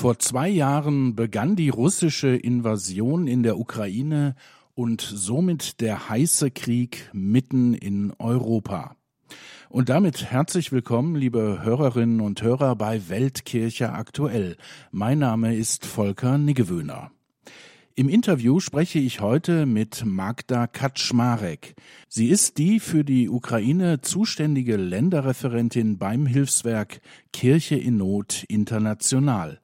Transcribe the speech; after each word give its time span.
Vor 0.00 0.20
zwei 0.20 0.48
Jahren 0.48 1.16
begann 1.16 1.56
die 1.56 1.70
russische 1.70 2.28
Invasion 2.28 3.26
in 3.26 3.42
der 3.42 3.58
Ukraine 3.58 4.36
und 4.76 5.00
somit 5.00 5.80
der 5.80 6.08
heiße 6.08 6.52
Krieg 6.52 7.10
mitten 7.12 7.74
in 7.74 8.12
Europa. 8.20 8.94
Und 9.68 9.88
damit 9.88 10.30
herzlich 10.30 10.70
willkommen, 10.70 11.16
liebe 11.16 11.64
Hörerinnen 11.64 12.20
und 12.20 12.40
Hörer 12.42 12.76
bei 12.76 13.08
Weltkirche 13.08 13.92
aktuell. 13.92 14.56
Mein 14.92 15.18
Name 15.18 15.56
ist 15.56 15.84
Volker 15.84 16.38
Niggewöhner. 16.38 17.10
Im 17.96 18.08
Interview 18.08 18.60
spreche 18.60 19.00
ich 19.00 19.20
heute 19.20 19.66
mit 19.66 20.04
Magda 20.06 20.68
Kaczmarek. 20.68 21.74
Sie 22.08 22.28
ist 22.28 22.58
die 22.58 22.78
für 22.78 23.02
die 23.02 23.28
Ukraine 23.28 24.00
zuständige 24.00 24.76
Länderreferentin 24.76 25.98
beim 25.98 26.24
Hilfswerk 26.24 27.00
Kirche 27.32 27.74
in 27.74 27.96
Not 27.96 28.44
International. 28.46 29.58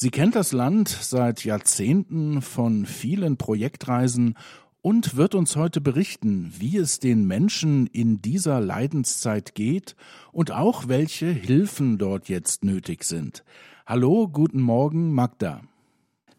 Sie 0.00 0.10
kennt 0.10 0.36
das 0.36 0.52
Land 0.52 0.88
seit 0.88 1.44
Jahrzehnten 1.44 2.40
von 2.40 2.86
vielen 2.86 3.36
Projektreisen 3.36 4.36
und 4.80 5.16
wird 5.16 5.34
uns 5.34 5.56
heute 5.56 5.80
berichten, 5.80 6.52
wie 6.56 6.76
es 6.76 7.00
den 7.00 7.26
Menschen 7.26 7.88
in 7.88 8.22
dieser 8.22 8.60
Leidenszeit 8.60 9.56
geht 9.56 9.96
und 10.30 10.52
auch 10.52 10.86
welche 10.86 11.26
Hilfen 11.26 11.98
dort 11.98 12.28
jetzt 12.28 12.62
nötig 12.62 13.02
sind. 13.02 13.42
Hallo, 13.88 14.28
guten 14.28 14.60
Morgen, 14.60 15.12
Magda. 15.12 15.62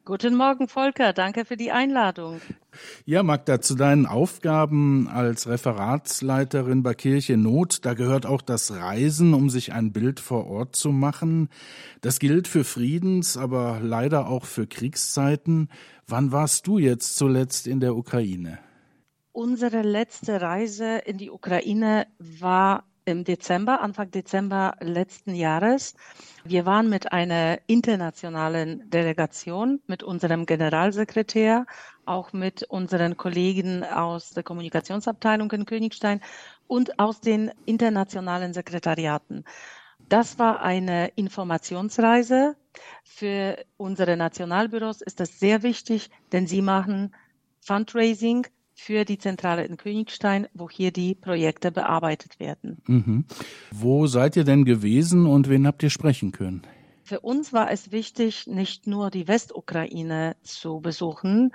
Guten 0.10 0.36
Morgen, 0.36 0.68
Volker. 0.68 1.14
Danke 1.14 1.46
für 1.46 1.56
die 1.56 1.70
Einladung. 1.70 2.42
Ja, 3.06 3.22
Magda, 3.22 3.62
zu 3.62 3.76
deinen 3.76 4.08
Aufgaben 4.08 5.08
als 5.08 5.48
Referatsleiterin 5.48 6.82
bei 6.82 6.96
Kirche 6.96 7.38
Not, 7.38 7.86
da 7.86 7.94
gehört 7.94 8.26
auch 8.26 8.42
das 8.42 8.74
Reisen, 8.74 9.36
um 9.36 9.52
sich 9.52 9.72
ein 9.72 9.92
Bild 9.92 10.20
vor 10.20 10.48
Ort 10.48 10.76
zu 10.76 10.90
machen. 10.92 11.48
Das 12.02 12.18
gilt 12.18 12.48
für 12.48 12.64
Friedens, 12.64 13.38
aber 13.38 13.82
leider 13.84 14.28
auch 14.28 14.46
für 14.46 14.66
Kriegszeiten. 14.66 15.70
Wann 16.08 16.32
warst 16.32 16.66
du 16.66 16.80
jetzt 16.80 17.16
zuletzt 17.16 17.68
in 17.68 17.80
der 17.80 17.96
Ukraine? 17.96 18.58
Unsere 19.32 19.84
letzte 19.84 20.42
Reise 20.42 20.98
in 21.06 21.20
die 21.20 21.30
Ukraine 21.30 22.08
war 22.18 22.86
im 23.10 23.24
Dezember, 23.24 23.82
Anfang 23.82 24.12
Dezember 24.12 24.76
letzten 24.80 25.36
Jahres. 25.36 25.96
Wir 26.44 26.66
waren 26.66 26.90
mit 26.90 27.12
einer 27.12 27.60
internationalen 27.68 28.90
Delegation, 28.90 29.82
mit 29.88 30.04
unserem 30.04 30.46
Generalsekretär, 30.46 31.66
auch 32.06 32.32
mit 32.32 32.64
unseren 32.64 33.18
Kollegen 33.18 33.84
aus 33.84 34.32
der 34.32 34.44
Kommunikationsabteilung 34.44 35.52
in 35.52 35.66
Königstein 35.66 36.22
und 36.68 37.00
aus 37.00 37.20
den 37.20 37.52
internationalen 37.66 38.54
Sekretariaten. 38.54 39.44
Das 40.08 40.40
war 40.40 40.62
eine 40.62 41.10
Informationsreise. 41.16 42.56
Für 43.04 43.58
unsere 43.78 44.16
Nationalbüros 44.16 45.02
ist 45.02 45.20
das 45.20 45.40
sehr 45.40 45.64
wichtig, 45.64 46.10
denn 46.32 46.48
sie 46.48 46.62
machen 46.62 47.14
Fundraising 47.60 48.48
für 48.80 49.06
die 49.06 49.18
Zentrale 49.18 49.66
in 49.66 49.78
Königstein, 49.78 50.48
wo 50.54 50.70
hier 50.70 50.92
die 50.92 51.14
Projekte 51.14 51.72
bearbeitet 51.72 52.40
werden. 52.40 52.82
Mhm. 52.88 53.26
Wo 53.72 54.08
seid 54.08 54.36
ihr 54.36 54.46
denn 54.46 54.66
gewesen 54.66 55.26
und 55.26 55.50
wen 55.50 55.68
habt 55.68 55.84
ihr 55.84 55.90
sprechen 55.90 56.32
können? 56.32 56.64
Für 57.04 57.20
uns 57.22 57.54
war 57.54 57.72
es 57.72 57.92
wichtig, 57.92 58.46
nicht 58.46 58.86
nur 58.86 59.10
die 59.10 59.28
Westukraine 59.28 60.36
zu 60.44 60.80
besuchen, 60.80 61.52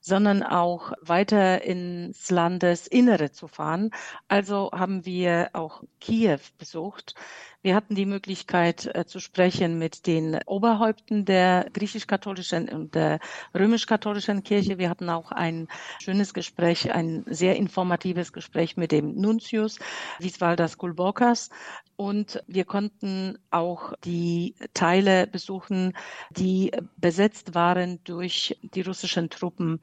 sondern 0.00 0.44
auch 0.44 0.92
weiter 1.00 1.62
ins 1.62 2.30
Landesinnere 2.30 3.32
zu 3.32 3.48
fahren. 3.48 3.90
Also 4.28 4.70
haben 4.72 5.04
wir 5.04 5.50
auch 5.54 5.82
Kiew 6.00 6.38
besucht. 6.56 7.16
Wir 7.62 7.76
hatten 7.76 7.94
die 7.94 8.06
Möglichkeit 8.06 8.90
äh, 8.92 9.06
zu 9.06 9.20
sprechen 9.20 9.78
mit 9.78 10.08
den 10.08 10.40
Oberhäupten 10.46 11.24
der 11.24 11.68
griechisch-katholischen 11.72 12.68
und 12.68 12.96
der 12.96 13.20
römisch-katholischen 13.54 14.42
Kirche. 14.42 14.78
Wir 14.78 14.90
hatten 14.90 15.08
auch 15.08 15.30
ein 15.30 15.68
schönes 16.02 16.34
Gespräch, 16.34 16.92
ein 16.92 17.24
sehr 17.28 17.54
informatives 17.54 18.32
Gespräch 18.32 18.76
mit 18.76 18.90
dem 18.90 19.14
Nuntius 19.14 19.78
Visvaldas 20.18 20.76
Kulbokas. 20.76 21.50
Und 21.94 22.42
wir 22.48 22.64
konnten 22.64 23.38
auch 23.52 23.92
die 24.04 24.56
Teile 24.74 25.28
besuchen, 25.28 25.92
die 26.30 26.72
besetzt 26.96 27.54
waren 27.54 28.02
durch 28.02 28.58
die 28.62 28.80
russischen 28.80 29.30
Truppen 29.30 29.80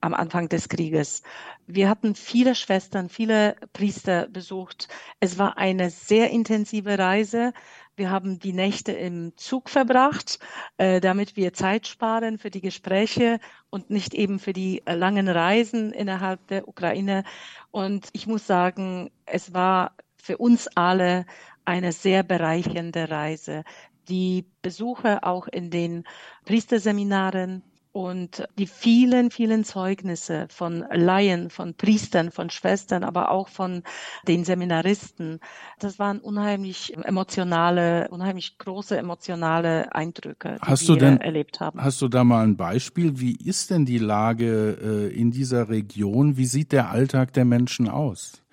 am 0.00 0.14
Anfang 0.14 0.48
des 0.48 0.68
Krieges. 0.68 1.22
Wir 1.66 1.88
hatten 1.88 2.14
viele 2.14 2.54
Schwestern, 2.54 3.08
viele 3.08 3.56
Priester 3.72 4.28
besucht. 4.28 4.88
Es 5.20 5.38
war 5.38 5.58
eine 5.58 5.90
sehr 5.90 6.30
intensive 6.30 6.98
Reise. 6.98 7.52
Wir 7.96 8.10
haben 8.10 8.38
die 8.38 8.52
Nächte 8.52 8.92
im 8.92 9.36
Zug 9.36 9.68
verbracht, 9.68 10.38
äh, 10.76 11.00
damit 11.00 11.36
wir 11.36 11.52
Zeit 11.52 11.88
sparen 11.88 12.38
für 12.38 12.50
die 12.50 12.60
Gespräche 12.60 13.40
und 13.70 13.90
nicht 13.90 14.14
eben 14.14 14.38
für 14.38 14.52
die 14.52 14.86
äh, 14.86 14.94
langen 14.94 15.28
Reisen 15.28 15.92
innerhalb 15.92 16.46
der 16.46 16.68
Ukraine. 16.68 17.24
Und 17.72 18.08
ich 18.12 18.28
muss 18.28 18.46
sagen, 18.46 19.10
es 19.26 19.52
war 19.52 19.96
für 20.16 20.38
uns 20.38 20.68
alle 20.76 21.26
eine 21.64 21.90
sehr 21.92 22.22
bereichernde 22.22 23.10
Reise. 23.10 23.64
Die 24.08 24.46
Besuche 24.62 25.24
auch 25.24 25.48
in 25.48 25.70
den 25.70 26.04
Priesterseminaren, 26.44 27.62
und 27.98 28.46
die 28.56 28.68
vielen, 28.68 29.32
vielen 29.32 29.64
Zeugnisse 29.64 30.46
von 30.50 30.84
Laien, 30.92 31.50
von 31.50 31.74
Priestern, 31.74 32.30
von 32.30 32.48
Schwestern, 32.48 33.02
aber 33.02 33.32
auch 33.32 33.48
von 33.48 33.82
den 34.28 34.44
Seminaristen, 34.44 35.40
das 35.80 35.98
waren 35.98 36.20
unheimlich 36.20 36.96
emotionale, 36.96 38.06
unheimlich 38.10 38.56
große 38.56 38.96
emotionale 38.96 39.92
Eindrücke, 39.92 40.58
die 40.62 40.68
hast 40.68 40.86
wir 40.86 40.94
denn, 40.94 41.20
erlebt 41.20 41.58
haben. 41.58 41.82
Hast 41.82 42.00
du 42.00 42.06
da 42.06 42.22
mal 42.22 42.44
ein 42.44 42.56
Beispiel? 42.56 43.18
Wie 43.18 43.34
ist 43.34 43.70
denn 43.70 43.84
die 43.84 43.98
Lage 43.98 44.78
äh, 44.80 45.12
in 45.12 45.32
dieser 45.32 45.68
Region? 45.68 46.36
Wie 46.36 46.46
sieht 46.46 46.70
der 46.70 46.90
Alltag 46.90 47.32
der 47.32 47.46
Menschen 47.46 47.88
aus? 47.88 48.44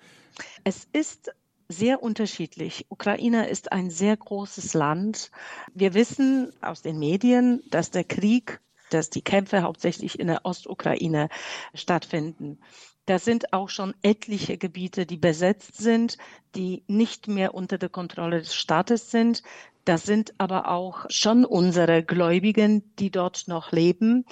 Es 0.64 0.88
ist 0.92 1.30
sehr 1.68 2.02
unterschiedlich. 2.02 2.86
Ukraine 2.88 3.48
ist 3.48 3.70
ein 3.70 3.90
sehr 3.90 4.16
großes 4.16 4.74
Land. 4.74 5.30
Wir 5.72 5.94
wissen 5.94 6.50
aus 6.62 6.82
den 6.82 6.98
Medien, 6.98 7.62
dass 7.70 7.92
der 7.92 8.02
Krieg 8.02 8.60
dass 8.90 9.10
die 9.10 9.22
Kämpfe 9.22 9.62
hauptsächlich 9.62 10.18
in 10.18 10.28
der 10.28 10.44
Ostukraine 10.44 11.28
stattfinden. 11.74 12.58
Da 13.06 13.18
sind 13.18 13.52
auch 13.52 13.68
schon 13.68 13.94
etliche 14.02 14.58
Gebiete, 14.58 15.06
die 15.06 15.16
besetzt 15.16 15.76
sind, 15.76 16.18
die 16.54 16.82
nicht 16.88 17.28
mehr 17.28 17.54
unter 17.54 17.78
der 17.78 17.88
Kontrolle 17.88 18.38
des 18.38 18.54
Staates 18.54 19.10
sind. 19.10 19.42
Das 19.84 20.02
sind 20.02 20.34
aber 20.38 20.68
auch 20.68 21.06
schon 21.08 21.44
unsere 21.44 22.02
Gläubigen, 22.02 22.92
die 22.98 23.10
dort 23.10 23.46
noch 23.46 23.70
leben 23.70 24.24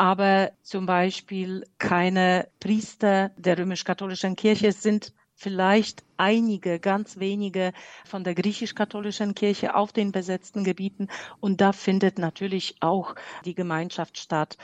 aber 0.00 0.52
zum 0.62 0.86
Beispiel 0.86 1.66
keine 1.76 2.48
Priester 2.58 3.32
der 3.36 3.58
römisch-katholischen 3.58 4.34
Kirche 4.34 4.72
sind 4.72 5.12
vielleicht 5.34 6.04
einige, 6.20 6.78
ganz 6.78 7.18
wenige 7.18 7.72
von 8.04 8.22
der 8.22 8.34
griechisch-katholischen 8.34 9.34
Kirche 9.34 9.74
auf 9.74 9.92
den 9.92 10.12
besetzten 10.12 10.62
Gebieten. 10.62 11.08
Und 11.40 11.60
da 11.60 11.72
findet 11.72 12.18
natürlich 12.18 12.76
auch 12.80 13.14
die 13.44 13.54
Gemeinschaft 13.54 14.18
statt. 14.18 14.58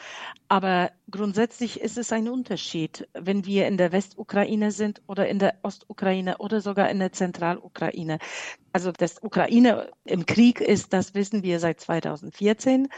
Aber 0.48 0.92
grundsätzlich 1.10 1.80
ist 1.80 1.98
es 1.98 2.12
ein 2.12 2.28
Unterschied, 2.28 3.08
wenn 3.14 3.46
wir 3.46 3.66
in 3.66 3.78
der 3.78 3.90
Westukraine 3.90 4.70
sind 4.70 5.00
oder 5.08 5.26
in 5.28 5.38
der 5.38 5.54
Ostukraine 5.62 6.38
oder 6.38 6.60
sogar 6.60 6.90
in 6.90 6.98
der 6.98 7.12
Zentralukraine. 7.12 8.18
Also, 8.76 8.92
dass 8.92 9.22
Ukraine 9.22 9.90
im 10.04 10.26
Krieg 10.26 10.60
ist, 10.60 10.92
das 10.92 11.14
wissen 11.14 11.42
wir 11.42 11.60
seit 11.60 11.80
2014. 11.80 12.88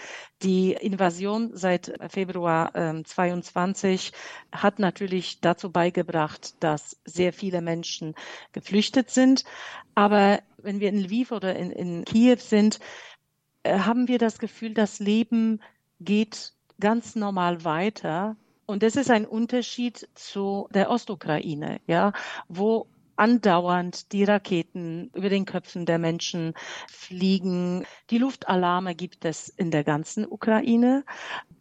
Die 0.43 0.73
Invasion 0.73 1.53
seit 1.55 1.93
Februar 2.11 2.75
äh, 2.75 3.01
22 3.05 4.11
hat 4.51 4.81
natürlich 4.81 5.41
dazu 5.41 5.71
beigebracht, 5.71 6.57
dass 6.65 6.99
sehr 7.05 7.33
viele 7.33 7.61
Menschen 7.61 8.17
geflüchtet 8.53 9.11
sind. 9.11 9.45
Aber 9.95 10.41
wenn 10.59 10.81
wir 10.81 10.89
in 10.89 10.99
Lviv 10.99 11.33
oder 11.33 11.57
in, 11.57 11.71
in 11.71 12.05
Kiew 12.05 12.39
sind, 12.39 12.79
äh, 13.63 13.79
haben 13.81 14.09
wir 14.09 14.19
das 14.19 14.39
Gefühl, 14.39 14.75
das 14.75 14.99
Leben 14.99 15.61
geht 16.01 16.53
ganz 16.81 17.17
normal 17.17 17.65
weiter. 17.65 18.37
Und 18.67 18.83
das 18.83 18.97
ist 18.97 19.11
ein 19.11 19.27
Unterschied 19.27 20.09
zu 20.15 20.69
der 20.73 20.91
Ostukraine, 20.91 21.81
ja, 21.87 22.13
wo 22.49 22.87
andauernd 23.19 24.13
die 24.13 24.25
Raketen 24.25 25.11
über 25.15 25.29
den 25.29 25.45
Köpfen 25.45 25.87
der 25.87 25.99
Menschen 25.99 26.55
fliegen. 26.89 27.85
Die 28.11 28.19
Luftalarme 28.19 28.95
gibt 28.95 29.25
es 29.25 29.49
in 29.49 29.71
der 29.71 29.85
ganzen 29.85 30.25
Ukraine. 30.27 31.05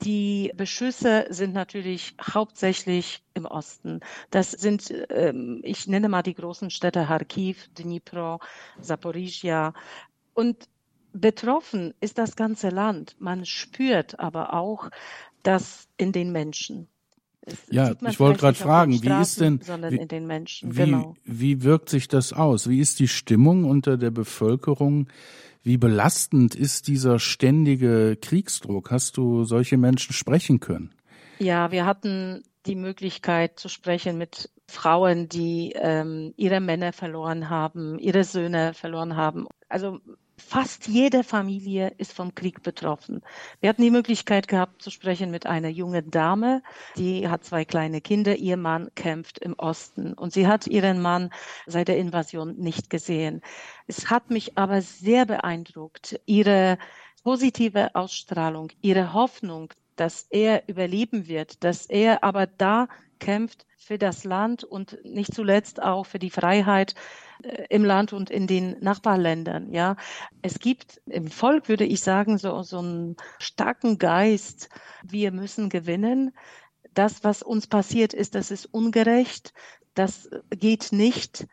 Die 0.03 0.51
Beschüsse 0.55 1.25
sind 1.29 1.53
natürlich 1.53 2.15
hauptsächlich 2.21 3.23
im 3.33 3.45
Osten. 3.45 4.01
Das 4.29 4.51
sind, 4.51 4.93
ähm, 5.09 5.61
ich 5.63 5.87
nenne 5.87 6.09
mal 6.09 6.21
die 6.21 6.35
großen 6.35 6.69
Städte 6.69 7.05
Kharkiv, 7.05 7.69
Dnipro, 7.73 8.39
Zaporizhia. 8.79 9.73
Und 10.33 10.69
betroffen 11.13 11.93
ist 11.99 12.17
das 12.17 12.35
ganze 12.35 12.69
Land. 12.69 13.15
Man 13.19 13.45
spürt 13.45 14.19
aber 14.19 14.53
auch 14.53 14.89
das 15.41 15.87
in 15.97 16.11
den 16.11 16.31
Menschen. 16.31 16.87
Ja, 17.69 17.93
ich 18.07 18.19
wollte 18.19 18.39
gerade 18.39 18.57
fragen, 18.57 19.01
wie 19.01 19.21
ist 19.21 19.39
denn, 19.39 19.61
wie, 19.61 19.99
wie, 19.99 20.75
genau. 20.75 21.15
wie 21.23 21.63
wirkt 21.63 21.89
sich 21.89 22.07
das 22.07 22.33
aus? 22.33 22.69
Wie 22.69 22.79
ist 22.79 22.99
die 22.99 23.07
Stimmung 23.07 23.65
unter 23.65 23.97
der 23.97 24.11
Bevölkerung? 24.11 25.07
Wie 25.63 25.77
belastend 25.77 26.55
ist 26.55 26.87
dieser 26.87 27.19
ständige 27.19 28.17
Kriegsdruck? 28.21 28.91
Hast 28.91 29.17
du 29.17 29.43
solche 29.43 29.77
Menschen 29.77 30.13
sprechen 30.13 30.59
können? 30.59 30.93
Ja, 31.39 31.71
wir 31.71 31.85
hatten 31.85 32.43
die 32.65 32.75
Möglichkeit 32.75 33.59
zu 33.59 33.69
sprechen 33.69 34.17
mit 34.17 34.49
Frauen, 34.67 35.29
die 35.29 35.73
ähm, 35.75 36.33
ihre 36.35 36.59
Männer 36.59 36.93
verloren 36.93 37.49
haben, 37.49 37.99
ihre 37.99 38.23
Söhne 38.23 38.73
verloren 38.73 39.15
haben. 39.15 39.47
Also 39.69 39.99
fast 40.37 40.87
jede 40.87 41.23
Familie 41.23 41.93
ist 41.97 42.13
vom 42.13 42.35
Krieg 42.35 42.63
betroffen. 42.63 43.21
Wir 43.59 43.69
hatten 43.69 43.81
die 43.81 43.91
Möglichkeit 43.91 44.47
gehabt 44.47 44.81
zu 44.81 44.91
sprechen 44.91 45.31
mit 45.31 45.45
einer 45.45 45.69
jungen 45.69 46.11
Dame, 46.11 46.61
die 46.95 47.27
hat 47.27 47.43
zwei 47.43 47.65
kleine 47.65 48.01
Kinder. 48.01 48.35
Ihr 48.35 48.57
Mann 48.57 48.89
kämpft 48.95 49.39
im 49.39 49.53
Osten 49.57 50.13
und 50.13 50.33
sie 50.33 50.47
hat 50.47 50.67
ihren 50.67 51.01
Mann 51.01 51.31
seit 51.65 51.87
der 51.87 51.97
Invasion 51.97 52.55
nicht 52.57 52.89
gesehen. 52.89 53.41
Es 53.87 54.09
hat 54.09 54.29
mich 54.29 54.57
aber 54.57 54.81
sehr 54.81 55.25
beeindruckt, 55.25 56.19
ihre 56.25 56.77
positive 57.23 57.95
Ausstrahlung, 57.95 58.71
ihre 58.81 59.13
Hoffnung, 59.13 59.73
dass 59.97 60.27
er 60.29 60.67
überleben 60.69 61.27
wird, 61.27 61.63
dass 61.63 61.85
er 61.85 62.23
aber 62.23 62.47
da 62.47 62.87
kämpft 63.19 63.65
für 63.77 63.97
das 63.97 64.23
Land 64.23 64.63
und 64.63 64.97
nicht 65.03 65.33
zuletzt 65.33 65.81
auch 65.81 66.05
für 66.05 66.19
die 66.19 66.29
Freiheit 66.29 66.95
äh, 67.43 67.65
im 67.69 67.83
Land 67.83 68.13
und 68.13 68.29
in 68.29 68.47
den 68.47 68.77
Nachbarländern. 68.79 69.73
Ja, 69.73 69.95
es 70.41 70.59
gibt 70.59 71.01
im 71.05 71.27
Volk, 71.29 71.69
würde 71.69 71.85
ich 71.85 72.01
sagen, 72.01 72.37
so, 72.37 72.61
so 72.63 72.79
einen 72.79 73.15
starken 73.39 73.97
Geist. 73.97 74.69
Wir 75.03 75.31
müssen 75.31 75.69
gewinnen. 75.69 76.31
Das, 76.93 77.23
was 77.23 77.43
uns 77.43 77.67
passiert 77.67 78.13
ist, 78.13 78.35
das 78.35 78.51
ist 78.51 78.65
ungerecht. 78.65 79.53
Das 79.93 80.29
geht 80.49 80.91
nicht 80.91 81.47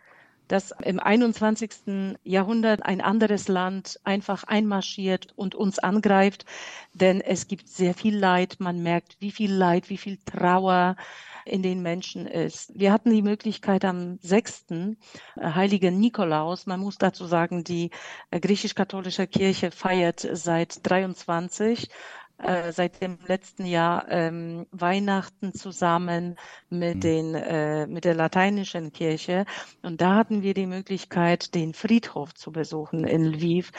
dass 0.49 0.73
im 0.83 1.01
21. 1.01 2.17
Jahrhundert 2.25 2.85
ein 2.85 3.01
anderes 3.01 3.49
Land 3.49 4.01
einfach 4.05 4.45
einmarschiert 4.45 5.33
und 5.37 5.55
uns 5.55 5.79
angreift, 5.79 6.45
denn 6.93 7.21
es 7.21 7.49
gibt 7.49 7.69
sehr 7.69 7.95
viel 7.95 8.17
Leid. 8.17 8.57
Man 8.59 8.83
merkt, 8.83 9.17
wie 9.21 9.31
viel 9.31 9.53
Leid, 9.53 9.91
wie 9.91 9.99
viel 9.99 10.19
Trauer 10.25 10.97
in 11.45 11.63
den 11.63 11.83
Menschen 11.83 12.27
ist. 12.27 12.73
Wir 12.75 12.93
hatten 12.93 13.11
die 13.11 13.23
Möglichkeit 13.23 13.85
am 13.85 14.19
6. 14.23 14.65
Äh, 14.71 14.97
Heiligen 15.41 16.01
Nikolaus, 16.01 16.67
man 16.67 16.81
muss 16.81 16.97
dazu 16.97 17.27
sagen, 17.27 17.65
die 17.65 17.91
äh, 18.31 18.41
griechisch-katholische 18.41 19.27
Kirche 19.27 19.71
feiert 19.71 20.27
seit 20.33 20.87
23 20.89 21.91
äh, 22.39 22.73
seit 22.73 23.01
dem 23.01 23.19
letzten 23.27 23.65
Jahr 23.65 24.07
ähm, 24.09 24.67
Weihnachten 24.71 25.55
zusammen 25.55 26.37
mit, 26.69 26.97
mhm. 26.97 27.01
den, 27.01 27.35
äh, 27.35 27.87
mit 27.87 28.05
der 28.05 28.15
lateinischen 28.15 28.93
Kirche. 28.93 29.47
Und 29.83 30.01
da 30.01 30.17
hatten 30.17 30.43
wir 30.43 30.55
die 30.55 30.67
Möglichkeit, 30.67 31.55
den 31.55 31.75
Friedhof 31.75 32.35
zu 32.35 32.53
besuchen 32.53 33.05
in 33.05 33.25
Lviv, 33.25 33.71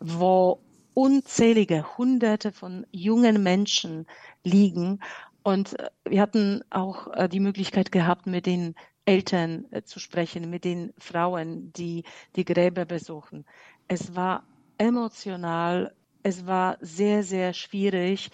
wo 0.00 0.60
unzählige 0.94 1.96
Hunderte 1.98 2.52
von 2.52 2.86
jungen 2.90 3.42
Menschen 3.42 4.06
liegen. 4.44 5.00
Und 5.42 5.78
äh, 5.78 5.90
wir 6.08 6.22
hatten 6.22 6.62
auch 6.70 7.08
äh, 7.14 7.28
die 7.28 7.40
Möglichkeit 7.40 7.92
gehabt, 7.92 8.26
mit 8.26 8.46
den 8.46 8.74
Eltern 9.04 9.66
äh, 9.70 9.82
zu 9.82 10.00
sprechen, 10.00 10.50
mit 10.50 10.64
den 10.64 10.92
Frauen, 10.98 11.72
die 11.72 12.04
die 12.34 12.44
Gräber 12.44 12.84
besuchen. 12.84 13.46
Es 13.88 14.14
war 14.14 14.44
emotional 14.78 15.94
es 16.26 16.44
war 16.44 16.76
sehr, 16.80 17.22
sehr 17.22 17.52
schwierig. 17.52 18.30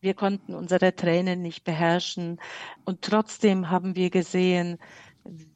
Wir 0.00 0.14
konnten 0.14 0.54
unsere 0.54 0.96
Tränen 0.96 1.42
nicht 1.42 1.62
beherrschen. 1.62 2.40
Und 2.86 3.02
trotzdem 3.02 3.68
haben 3.68 3.96
wir 3.96 4.08
gesehen, 4.08 4.78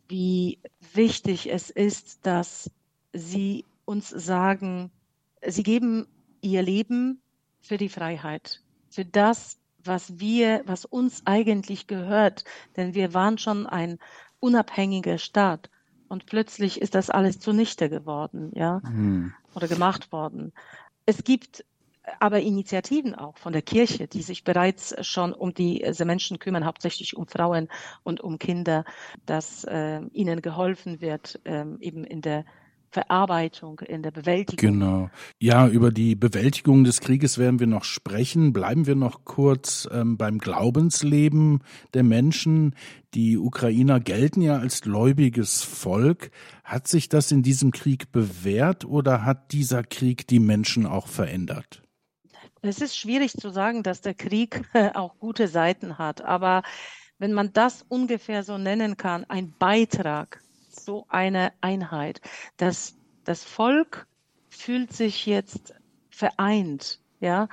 wie 0.06 0.58
wichtig 0.93 1.50
es 1.50 1.70
ist, 1.70 2.26
dass 2.26 2.70
sie 3.14 3.64
uns 3.87 4.11
sagen, 4.11 4.90
sie 5.46 5.62
geben 5.62 6.06
ihr 6.43 6.61
Leben 6.61 7.23
für 7.62 7.79
die 7.79 7.88
Freiheit, 7.88 8.62
für 8.90 9.06
das, 9.06 9.58
was 9.82 10.20
wir, 10.20 10.62
was 10.67 10.85
uns 10.85 11.23
eigentlich 11.25 11.87
gehört. 11.87 12.44
Denn 12.76 12.93
wir 12.93 13.14
waren 13.14 13.38
schon 13.38 13.67
ein 13.67 13.99
unabhängiger 14.40 15.17
Staat. 15.17 15.70
Und 16.08 16.26
plötzlich 16.26 16.82
ist 16.82 16.94
das 16.94 17.08
alles 17.08 17.40
zunichte 17.40 17.88
geworden, 17.88 18.50
ja, 18.55 18.82
hm. 18.82 19.32
oder 19.55 19.69
gemacht 19.69 20.12
worden. 20.12 20.52
Es 21.06 21.25
gibt 21.25 21.64
aber 22.20 22.40
Initiativen 22.40 23.14
auch 23.14 23.37
von 23.38 23.52
der 23.52 23.62
Kirche, 23.62 24.08
die 24.08 24.22
sich 24.22 24.44
bereits 24.44 24.94
schon 25.06 25.32
um 25.32 25.55
diese 25.55 26.05
Menschen 26.05 26.38
kümmern, 26.38 26.64
hauptsächlich 26.64 27.16
um 27.16 27.26
Frauen 27.26 27.69
und 28.02 28.20
um 28.20 28.38
Kinder, 28.38 28.84
dass 29.26 29.64
äh, 29.64 30.00
ihnen 30.12 30.43
geholfen 30.43 31.00
wird, 31.00 31.40
äh, 31.44 31.64
eben 31.81 32.05
in 32.05 32.20
der 32.20 32.44
Verarbeitung, 32.90 33.81
in 33.81 34.02
der 34.02 34.10
Bewältigung. 34.10 34.72
Genau. 34.72 35.10
Ja, 35.38 35.69
über 35.69 35.90
die 35.90 36.14
Bewältigung 36.14 36.84
des 36.84 37.00
Krieges 37.00 37.37
werden 37.37 37.60
wir 37.60 37.66
noch 37.66 37.84
sprechen. 37.84 38.52
Bleiben 38.52 38.87
wir 38.87 38.94
noch 38.94 39.25
kurz 39.25 39.87
ähm, 39.93 40.16
beim 40.16 40.38
Glaubensleben 40.38 41.62
der 41.93 42.02
Menschen. 42.02 42.75
Die 43.14 43.37
Ukrainer 43.37 44.00
gelten 44.00 44.40
ja 44.40 44.58
als 44.58 44.81
gläubiges 44.81 45.62
Volk. 45.62 46.31
Hat 46.64 46.88
sich 46.88 47.08
das 47.08 47.31
in 47.31 47.43
diesem 47.43 47.72
Krieg 47.72 48.11
bewährt 48.11 48.87
oder 48.87 49.25
hat 49.25 49.52
dieser 49.52 49.82
Krieg 49.82 50.26
die 50.26 50.40
Menschen 50.40 50.87
auch 50.87 51.08
verändert? 51.08 51.82
Es 52.62 52.81
ist 52.81 52.96
schwierig 52.96 53.32
zu 53.32 53.50
sagen, 53.50 53.82
dass 53.82 54.00
der 54.00 54.14
Krieg 54.14 54.62
auch 54.94 55.19
gute 55.19 55.49
Seiten 55.49 55.99
hat, 55.99 56.22
aber 56.22 56.62
wenn 57.19 57.32
man 57.32 57.52
das 57.52 57.84
ungefähr 57.88 58.43
so 58.43 58.58
nennen 58.58 58.96
kann, 58.96 59.25
ein 59.28 59.52
Beitrag, 59.58 60.40
so 60.70 61.06
eine 61.08 61.52
Einheit, 61.60 62.20
dass 62.56 62.96
das 63.25 63.44
Volk 63.44 64.06
fühlt 64.49 64.93
sich 64.93 65.26
jetzt 65.26 65.75
vereint, 66.10 67.00
ja, 67.20 67.49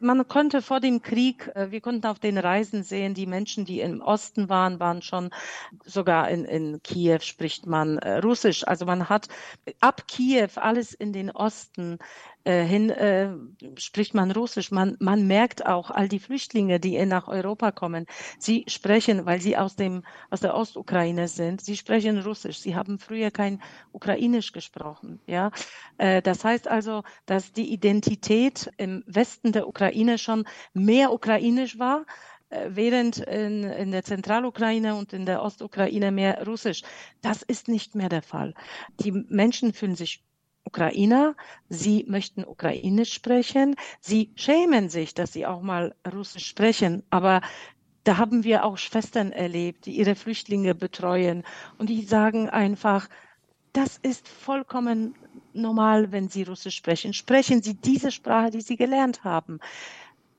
man 0.00 0.26
konnte 0.26 0.62
vor 0.62 0.80
dem 0.80 1.02
Krieg, 1.02 1.50
äh, 1.54 1.70
wir 1.70 1.80
konnten 1.80 2.06
auf 2.06 2.18
den 2.18 2.38
Reisen 2.38 2.82
sehen, 2.82 3.14
die 3.14 3.26
Menschen, 3.26 3.64
die 3.64 3.80
im 3.80 4.00
Osten 4.00 4.48
waren, 4.48 4.80
waren 4.80 5.02
schon, 5.02 5.30
sogar 5.84 6.28
in, 6.30 6.44
in 6.44 6.82
Kiew 6.82 7.20
spricht 7.20 7.66
man 7.66 7.98
äh, 7.98 8.18
Russisch. 8.18 8.66
Also 8.66 8.86
man 8.86 9.08
hat 9.08 9.28
ab 9.80 10.06
Kiew 10.08 10.48
alles 10.56 10.94
in 10.94 11.12
den 11.12 11.30
Osten 11.30 11.98
äh, 12.44 12.64
hin 12.64 12.90
äh, 12.90 13.30
spricht 13.76 14.14
man 14.14 14.30
Russisch. 14.30 14.70
Man, 14.70 14.96
man 15.00 15.26
merkt 15.26 15.64
auch 15.66 15.90
all 15.90 16.08
die 16.08 16.18
Flüchtlinge, 16.18 16.78
die 16.78 17.04
nach 17.06 17.28
Europa 17.28 17.72
kommen. 17.72 18.06
Sie 18.38 18.64
sprechen, 18.68 19.26
weil 19.26 19.40
sie 19.40 19.56
aus 19.56 19.76
dem 19.76 20.02
aus 20.30 20.40
der 20.40 20.56
Ostukraine 20.56 21.28
sind. 21.28 21.60
Sie 21.62 21.76
sprechen 21.76 22.18
Russisch. 22.20 22.58
Sie 22.58 22.76
haben 22.76 22.98
früher 22.98 23.30
kein 23.30 23.62
Ukrainisch 23.92 24.52
gesprochen. 24.52 25.20
Ja, 25.26 25.50
äh, 25.98 26.22
das 26.22 26.44
heißt 26.44 26.68
also, 26.68 27.02
dass 27.26 27.52
die 27.52 27.72
Identität 27.72 28.70
im 28.76 29.02
Westen 29.06 29.52
der 29.52 29.66
Ukraine 29.66 30.18
schon 30.18 30.44
mehr 30.74 31.12
ukrainisch 31.12 31.78
war 31.78 32.04
äh, 32.50 32.68
während 32.68 33.18
in, 33.18 33.64
in 33.64 33.90
der 33.90 34.04
Zentralukraine 34.04 34.96
und 34.96 35.12
in 35.12 35.24
der 35.26 35.42
Ostukraine 35.42 36.12
mehr 36.12 36.46
Russisch. 36.46 36.82
Das 37.22 37.42
ist 37.42 37.68
nicht 37.68 37.94
mehr 37.94 38.08
der 38.08 38.22
Fall. 38.22 38.54
Die 39.00 39.12
Menschen 39.12 39.72
fühlen 39.72 39.96
sich 39.96 40.22
Ukrainer, 40.64 41.34
sie 41.68 42.04
möchten 42.08 42.44
Ukrainisch 42.44 43.12
sprechen, 43.12 43.76
sie 44.00 44.30
schämen 44.34 44.88
sich, 44.88 45.14
dass 45.14 45.32
sie 45.32 45.46
auch 45.46 45.62
mal 45.62 45.94
Russisch 46.12 46.46
sprechen, 46.46 47.02
aber 47.10 47.40
da 48.04 48.18
haben 48.18 48.44
wir 48.44 48.64
auch 48.64 48.76
Schwestern 48.78 49.32
erlebt, 49.32 49.86
die 49.86 49.96
ihre 49.96 50.14
Flüchtlinge 50.14 50.74
betreuen 50.74 51.42
und 51.78 51.88
die 51.88 52.02
sagen 52.02 52.48
einfach, 52.50 53.08
das 53.72 53.96
ist 53.96 54.28
vollkommen 54.28 55.14
normal, 55.52 56.12
wenn 56.12 56.28
Sie 56.28 56.44
Russisch 56.44 56.76
sprechen. 56.76 57.12
Sprechen 57.12 57.60
Sie 57.62 57.74
diese 57.74 58.12
Sprache, 58.12 58.50
die 58.50 58.60
Sie 58.60 58.76
gelernt 58.76 59.24
haben. 59.24 59.58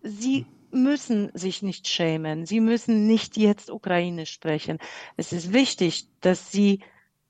Sie 0.02 0.46
müssen 0.72 1.32
sich 1.34 1.62
nicht 1.62 1.88
schämen. 1.88 2.46
Sie 2.46 2.62
müssen 2.62 3.08
nicht 3.08 3.36
jetzt 3.36 3.70
Ukrainisch 3.70 4.32
sprechen. 4.32 4.78
Es 5.18 5.34
ist 5.34 5.52
wichtig, 5.52 6.08
dass 6.22 6.52
Sie 6.52 6.80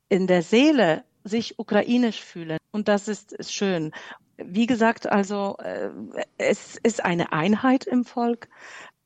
in 0.10 0.28
der 0.28 0.44
Seele 0.44 1.04
sich 1.24 1.58
ukrainisch 1.58 2.22
fühlen. 2.22 2.60
Und 2.76 2.90
das 2.90 3.08
ist, 3.08 3.38
schön. 3.50 3.94
Wie 4.36 4.66
gesagt, 4.66 5.10
also 5.10 5.56
äh, 5.60 5.92
es 6.38 6.76
ist 6.84 7.06
eine 7.06 7.32
Einheit 7.32 7.86
im 7.86 8.04
Volk. 8.04 8.50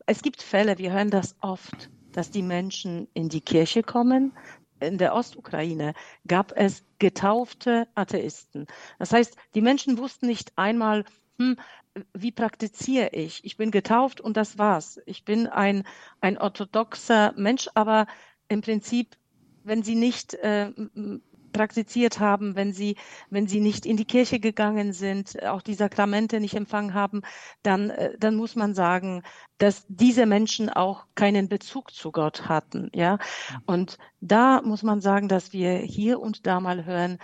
Es 0.07 0.23
gibt 0.23 0.41
Fälle, 0.41 0.79
wir 0.79 0.91
hören 0.91 1.11
das 1.11 1.35
oft, 1.41 1.91
dass 2.11 2.31
die 2.31 2.41
Menschen 2.41 3.07
in 3.13 3.29
die 3.29 3.41
Kirche 3.41 3.83
kommen. 3.83 4.33
In 4.79 4.97
der 4.97 5.13
Ostukraine 5.13 5.93
gab 6.27 6.51
es 6.55 6.83
getaufte 6.97 7.87
Atheisten. 7.93 8.65
Das 8.97 9.13
heißt, 9.13 9.35
die 9.53 9.61
Menschen 9.61 9.99
wussten 9.99 10.25
nicht 10.25 10.51
einmal, 10.55 11.05
hm, 11.37 11.55
wie 12.15 12.31
praktiziere 12.31 13.09
ich? 13.09 13.45
Ich 13.45 13.55
bin 13.55 13.69
getauft 13.69 14.19
und 14.19 14.35
das 14.35 14.57
war's. 14.57 14.99
Ich 15.05 15.25
bin 15.25 15.45
ein, 15.45 15.83
ein 16.21 16.39
orthodoxer 16.39 17.35
Mensch, 17.37 17.69
aber 17.75 18.07
im 18.47 18.61
Prinzip, 18.61 19.15
wenn 19.63 19.83
sie 19.83 19.93
nicht 19.93 20.33
äh, 20.33 20.71
praktiziert 21.51 22.19
haben, 22.19 22.55
wenn 22.55 22.73
sie, 22.73 22.95
wenn 23.29 23.47
sie 23.47 23.59
nicht 23.59 23.85
in 23.85 23.97
die 23.97 24.05
Kirche 24.05 24.39
gegangen 24.39 24.93
sind, 24.93 25.43
auch 25.43 25.61
die 25.61 25.73
Sakramente 25.73 26.39
nicht 26.39 26.55
empfangen 26.55 26.93
haben, 26.93 27.21
dann, 27.63 27.89
äh, 27.89 28.17
dann 28.19 28.35
muss 28.35 28.55
man 28.55 28.73
sagen, 28.73 29.23
dass 29.57 29.85
diese 29.87 30.25
Menschen 30.25 30.69
auch 30.69 31.05
keinen 31.15 31.49
Bezug 31.49 31.91
zu 31.93 32.11
Gott 32.11 32.47
hatten, 32.47 32.89
ja. 32.93 33.17
Und 33.65 33.97
da 34.21 34.61
muss 34.61 34.83
man 34.83 35.01
sagen, 35.01 35.27
dass 35.27 35.53
wir 35.53 35.77
hier 35.77 36.19
und 36.19 36.47
da 36.47 36.59
mal 36.59 36.85
hören, 36.85 37.19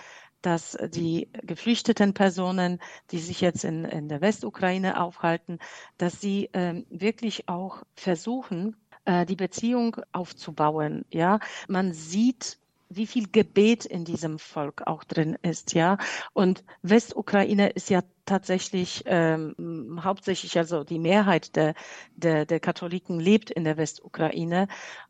dass 0.46 0.77
die 0.89 1.29
geflüchteten 1.41 2.13
Personen, 2.13 2.79
die 3.10 3.17
sich 3.17 3.41
jetzt 3.41 3.63
in, 3.63 3.84
in 3.84 4.08
der 4.10 4.22
Westukraine 4.22 5.01
aufhalten, 5.01 5.58
dass 5.98 6.22
sie 6.22 6.50
ähm, 6.53 6.86
wirklich 6.89 7.50
auch 7.50 7.82
versuchen, 7.96 8.75
äh, 9.05 9.25
die 9.25 9.36
Beziehung 9.36 9.98
aufzubauen. 10.12 11.05
Ja, 11.10 11.39
man 11.67 11.94
sieht 11.94 12.60
wie 12.89 13.08
viel 13.08 13.27
Gebet 13.32 13.86
in 13.86 14.06
diesem 14.06 14.39
Volk 14.39 14.84
auch 14.86 15.04
drin 15.04 15.38
ist, 15.42 15.74
ja. 15.74 15.98
Und 16.34 16.63
Westukraine 16.82 17.70
ist 17.70 17.89
ja 17.89 18.01
tatsächlich 18.25 19.04
ähm, 19.06 20.00
hauptsächlich, 20.04 20.58
also 20.58 20.84
die 20.84 21.00
Mehrheit 21.00 21.56
der, 21.56 21.74
der, 22.15 22.46
der 22.46 22.60
Katholiken 22.60 23.20
lebt 23.20 23.50
in 23.51 23.63
der 23.63 23.77
Westukraine 23.77 24.68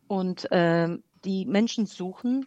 und 0.07 0.47
ähm, 0.51 1.03
die 1.23 1.45
Menschen 1.45 1.85
suchen 1.85 2.45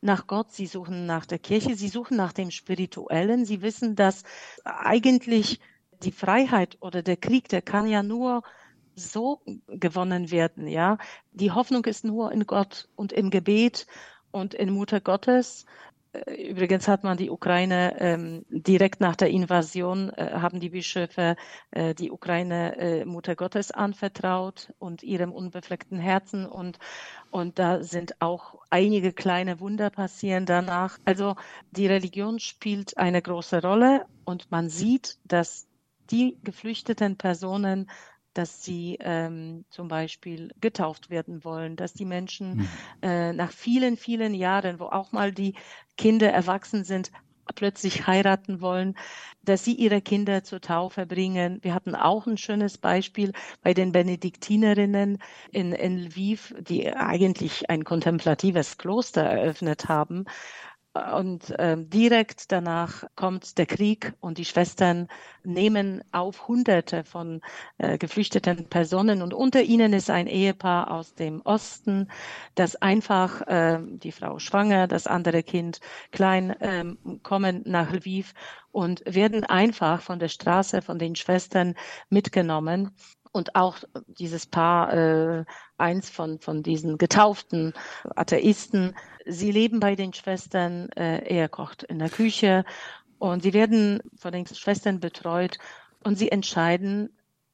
nach 0.00 0.26
Gott, 0.26 0.52
sie 0.52 0.66
suchen 0.66 1.06
nach 1.06 1.26
der 1.26 1.38
Kirche, 1.38 1.74
sie 1.74 1.88
suchen 1.88 2.16
nach 2.16 2.32
dem 2.32 2.50
Spirituellen, 2.50 3.44
sie 3.44 3.62
wissen, 3.62 3.96
dass 3.96 4.22
eigentlich 4.64 5.60
die 6.02 6.12
Freiheit 6.12 6.76
oder 6.80 7.02
der 7.02 7.16
Krieg, 7.16 7.48
der 7.48 7.62
kann 7.62 7.88
ja 7.88 8.02
nur 8.02 8.42
so 8.94 9.40
gewonnen 9.66 10.30
werden, 10.30 10.66
ja. 10.66 10.98
Die 11.32 11.52
Hoffnung 11.52 11.84
ist 11.84 12.04
nur 12.04 12.32
in 12.32 12.46
Gott 12.46 12.88
und 12.96 13.12
im 13.12 13.30
Gebet 13.30 13.86
und 14.30 14.54
in 14.54 14.70
Mutter 14.70 15.00
Gottes. 15.00 15.64
Äh, 16.12 16.50
übrigens 16.50 16.88
hat 16.88 17.04
man 17.04 17.16
die 17.16 17.30
Ukraine 17.30 17.96
ähm, 18.00 18.44
direkt 18.50 19.00
nach 19.00 19.16
der 19.16 19.30
Invasion, 19.30 20.10
äh, 20.10 20.32
haben 20.34 20.60
die 20.60 20.70
Bischöfe 20.70 21.36
äh, 21.70 21.94
die 21.94 22.10
Ukraine 22.10 22.76
äh, 22.78 23.04
Mutter 23.04 23.36
Gottes 23.36 23.70
anvertraut 23.70 24.72
und 24.78 25.02
ihrem 25.02 25.32
unbefleckten 25.32 25.98
Herzen 25.98 26.46
und, 26.46 26.78
und 27.30 27.58
da 27.58 27.82
sind 27.82 28.20
auch 28.20 28.54
einige 28.70 29.12
kleine 29.12 29.60
Wunder 29.60 29.90
passieren 29.90 30.46
danach. 30.46 30.98
Also 31.04 31.36
die 31.72 31.86
Religion 31.86 32.38
spielt 32.38 32.96
eine 32.96 33.20
große 33.20 33.62
Rolle 33.62 34.06
und 34.24 34.50
man 34.50 34.68
sieht, 34.70 35.18
dass 35.24 35.66
die 36.10 36.38
geflüchteten 36.42 37.16
Personen 37.16 37.90
dass 38.38 38.62
sie 38.62 38.96
ähm, 39.00 39.64
zum 39.68 39.88
Beispiel 39.88 40.52
getauft 40.60 41.10
werden 41.10 41.42
wollen, 41.42 41.74
dass 41.74 41.92
die 41.92 42.04
Menschen 42.04 42.58
mhm. 42.58 42.68
äh, 43.02 43.32
nach 43.32 43.50
vielen, 43.50 43.96
vielen 43.96 44.32
Jahren, 44.32 44.78
wo 44.78 44.84
auch 44.84 45.10
mal 45.10 45.32
die 45.32 45.54
Kinder 45.96 46.30
erwachsen 46.30 46.84
sind, 46.84 47.10
plötzlich 47.56 48.06
heiraten 48.06 48.60
wollen, 48.60 48.94
dass 49.42 49.64
sie 49.64 49.74
ihre 49.74 50.00
Kinder 50.00 50.44
zur 50.44 50.60
Taufe 50.60 51.04
bringen. 51.04 51.58
Wir 51.62 51.74
hatten 51.74 51.96
auch 51.96 52.28
ein 52.28 52.36
schönes 52.36 52.78
Beispiel 52.78 53.32
bei 53.62 53.74
den 53.74 53.90
Benediktinerinnen 53.90 55.18
in, 55.50 55.72
in 55.72 55.98
Lviv, 55.98 56.54
die 56.60 56.92
eigentlich 56.92 57.68
ein 57.70 57.82
kontemplatives 57.82 58.78
Kloster 58.78 59.22
eröffnet 59.22 59.88
haben 59.88 60.26
und 61.14 61.54
ähm, 61.58 61.88
direkt 61.90 62.52
danach 62.52 63.04
kommt 63.16 63.58
der 63.58 63.66
Krieg 63.66 64.14
und 64.20 64.38
die 64.38 64.44
Schwestern 64.44 65.08
nehmen 65.44 66.02
auf 66.12 66.48
Hunderte 66.48 67.04
von 67.04 67.40
äh, 67.78 67.98
geflüchteten 67.98 68.68
Personen 68.68 69.22
und 69.22 69.34
unter 69.34 69.62
ihnen 69.62 69.92
ist 69.92 70.10
ein 70.10 70.26
Ehepaar 70.26 70.90
aus 70.90 71.14
dem 71.14 71.40
Osten, 71.42 72.08
das 72.54 72.76
einfach 72.76 73.42
äh, 73.46 73.78
die 73.82 74.12
Frau 74.12 74.38
schwanger, 74.38 74.86
das 74.86 75.06
andere 75.06 75.42
Kind 75.42 75.80
klein 76.10 76.54
ähm, 76.60 77.20
kommen 77.22 77.62
nach 77.64 77.92
Lviv 77.92 78.34
und 78.70 79.02
werden 79.06 79.44
einfach 79.44 80.02
von 80.02 80.18
der 80.18 80.28
Straße 80.28 80.82
von 80.82 80.98
den 80.98 81.16
Schwestern 81.16 81.74
mitgenommen 82.10 82.90
und 83.32 83.54
auch 83.54 83.78
dieses 84.06 84.46
Paar, 84.46 84.92
äh, 84.92 85.44
eins 85.76 86.10
von, 86.10 86.38
von 86.40 86.62
diesen 86.62 86.98
getauften 86.98 87.72
Atheisten, 88.16 88.94
sie 89.26 89.52
leben 89.52 89.80
bei 89.80 89.94
den 89.94 90.12
Schwestern, 90.12 90.88
äh, 90.90 91.24
er 91.24 91.48
kocht 91.48 91.82
in 91.82 91.98
der 91.98 92.10
Küche 92.10 92.64
und 93.18 93.42
sie 93.42 93.52
werden 93.52 94.00
von 94.16 94.32
den 94.32 94.46
Schwestern 94.46 95.00
betreut 95.00 95.58
und 96.02 96.16
sie 96.16 96.30
entscheiden 96.30 97.10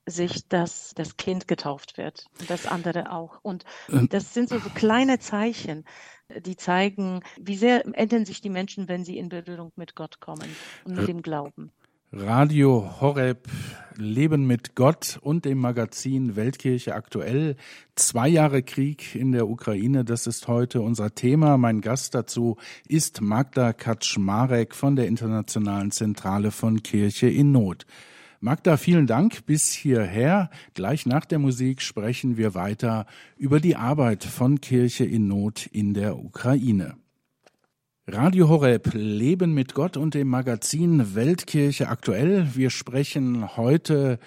sich, 0.06 0.48
dass 0.48 0.92
das 0.94 1.16
Kind 1.16 1.48
getauft 1.48 1.96
wird 1.96 2.26
und 2.38 2.50
das 2.50 2.66
andere 2.66 3.10
auch. 3.10 3.38
Und 3.42 3.64
ähm. 3.88 4.08
das 4.10 4.34
sind 4.34 4.48
so, 4.48 4.58
so 4.58 4.70
kleine 4.70 5.18
Zeichen, 5.18 5.84
die 6.40 6.56
zeigen, 6.56 7.22
wie 7.40 7.56
sehr 7.56 7.84
ändern 7.96 8.24
sich 8.24 8.40
die 8.40 8.50
Menschen, 8.50 8.88
wenn 8.88 9.04
sie 9.04 9.18
in 9.18 9.28
Berührung 9.28 9.72
mit 9.76 9.94
Gott 9.94 10.20
kommen 10.20 10.54
und 10.84 10.96
mit 10.96 11.04
äh, 11.04 11.06
dem 11.06 11.22
Glauben. 11.22 11.72
Radio 12.16 13.00
Horeb 13.00 13.48
Leben 13.96 14.46
mit 14.46 14.76
Gott 14.76 15.18
und 15.20 15.44
dem 15.44 15.58
Magazin 15.58 16.36
Weltkirche 16.36 16.94
aktuell. 16.94 17.56
Zwei 17.96 18.28
Jahre 18.28 18.62
Krieg 18.62 19.16
in 19.16 19.32
der 19.32 19.48
Ukraine, 19.48 20.04
das 20.04 20.28
ist 20.28 20.46
heute 20.46 20.80
unser 20.80 21.16
Thema. 21.16 21.58
Mein 21.58 21.80
Gast 21.80 22.14
dazu 22.14 22.56
ist 22.86 23.20
Magda 23.20 23.72
Kaczmarek 23.72 24.76
von 24.76 24.94
der 24.94 25.08
Internationalen 25.08 25.90
Zentrale 25.90 26.52
von 26.52 26.84
Kirche 26.84 27.28
in 27.28 27.50
Not. 27.50 27.84
Magda, 28.38 28.76
vielen 28.76 29.08
Dank 29.08 29.44
bis 29.46 29.72
hierher. 29.72 30.50
Gleich 30.74 31.06
nach 31.06 31.24
der 31.24 31.40
Musik 31.40 31.82
sprechen 31.82 32.36
wir 32.36 32.54
weiter 32.54 33.06
über 33.36 33.58
die 33.58 33.74
Arbeit 33.74 34.22
von 34.22 34.60
Kirche 34.60 35.04
in 35.04 35.26
Not 35.26 35.66
in 35.66 35.94
der 35.94 36.16
Ukraine. 36.16 36.94
Radio 38.06 38.50
Horeb 38.50 38.90
Leben 38.92 39.54
mit 39.54 39.72
Gott 39.72 39.96
und 39.96 40.12
dem 40.12 40.28
Magazin 40.28 41.14
Weltkirche 41.14 41.88
aktuell. 41.88 42.54
Wir 42.54 42.68
sprechen 42.68 43.56
heute 43.56 44.18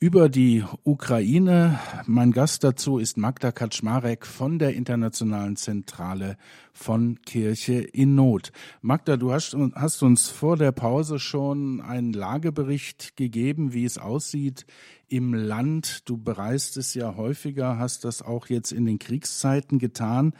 über 0.00 0.28
die 0.28 0.64
Ukraine. 0.82 1.78
Mein 2.06 2.32
Gast 2.32 2.64
dazu 2.64 2.98
ist 2.98 3.16
Magda 3.16 3.52
Kaczmarek 3.52 4.26
von 4.26 4.58
der 4.58 4.74
Internationalen 4.74 5.54
Zentrale 5.54 6.38
von 6.72 7.22
Kirche 7.22 7.74
in 7.74 8.16
Not. 8.16 8.50
Magda, 8.82 9.16
du 9.16 9.30
hast, 9.30 9.56
hast 9.76 10.02
uns 10.02 10.28
vor 10.28 10.56
der 10.56 10.72
Pause 10.72 11.20
schon 11.20 11.80
einen 11.80 12.12
Lagebericht 12.12 13.16
gegeben, 13.16 13.72
wie 13.72 13.84
es 13.84 13.96
aussieht 13.96 14.66
im 15.06 15.34
Land. 15.34 16.08
Du 16.08 16.16
bereist 16.16 16.76
es 16.76 16.94
ja 16.94 17.14
häufiger, 17.14 17.78
hast 17.78 18.04
das 18.04 18.22
auch 18.22 18.48
jetzt 18.48 18.72
in 18.72 18.86
den 18.86 18.98
Kriegszeiten 18.98 19.78
getan. 19.78 20.32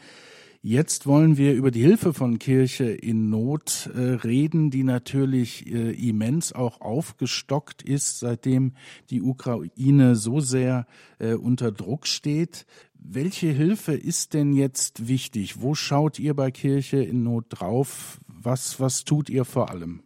Jetzt 0.63 1.07
wollen 1.07 1.37
wir 1.37 1.55
über 1.55 1.71
die 1.71 1.81
Hilfe 1.81 2.13
von 2.13 2.37
Kirche 2.37 2.83
in 2.83 3.31
Not 3.31 3.89
äh, 3.95 3.99
reden, 3.99 4.69
die 4.69 4.83
natürlich 4.83 5.65
äh, 5.65 5.91
immens 5.93 6.53
auch 6.53 6.81
aufgestockt 6.81 7.81
ist, 7.81 8.19
seitdem 8.19 8.73
die 9.09 9.23
Ukraine 9.23 10.15
so 10.15 10.39
sehr 10.39 10.85
äh, 11.17 11.33
unter 11.33 11.71
Druck 11.71 12.05
steht. 12.05 12.67
Welche 12.93 13.47
Hilfe 13.47 13.93
ist 13.93 14.35
denn 14.35 14.53
jetzt 14.53 15.07
wichtig? 15.07 15.63
Wo 15.63 15.73
schaut 15.73 16.19
ihr 16.19 16.35
bei 16.35 16.51
Kirche 16.51 16.97
in 16.97 17.23
Not 17.23 17.45
drauf? 17.49 18.19
Was, 18.27 18.79
was 18.79 19.03
tut 19.03 19.31
ihr 19.31 19.45
vor 19.45 19.71
allem? 19.71 20.03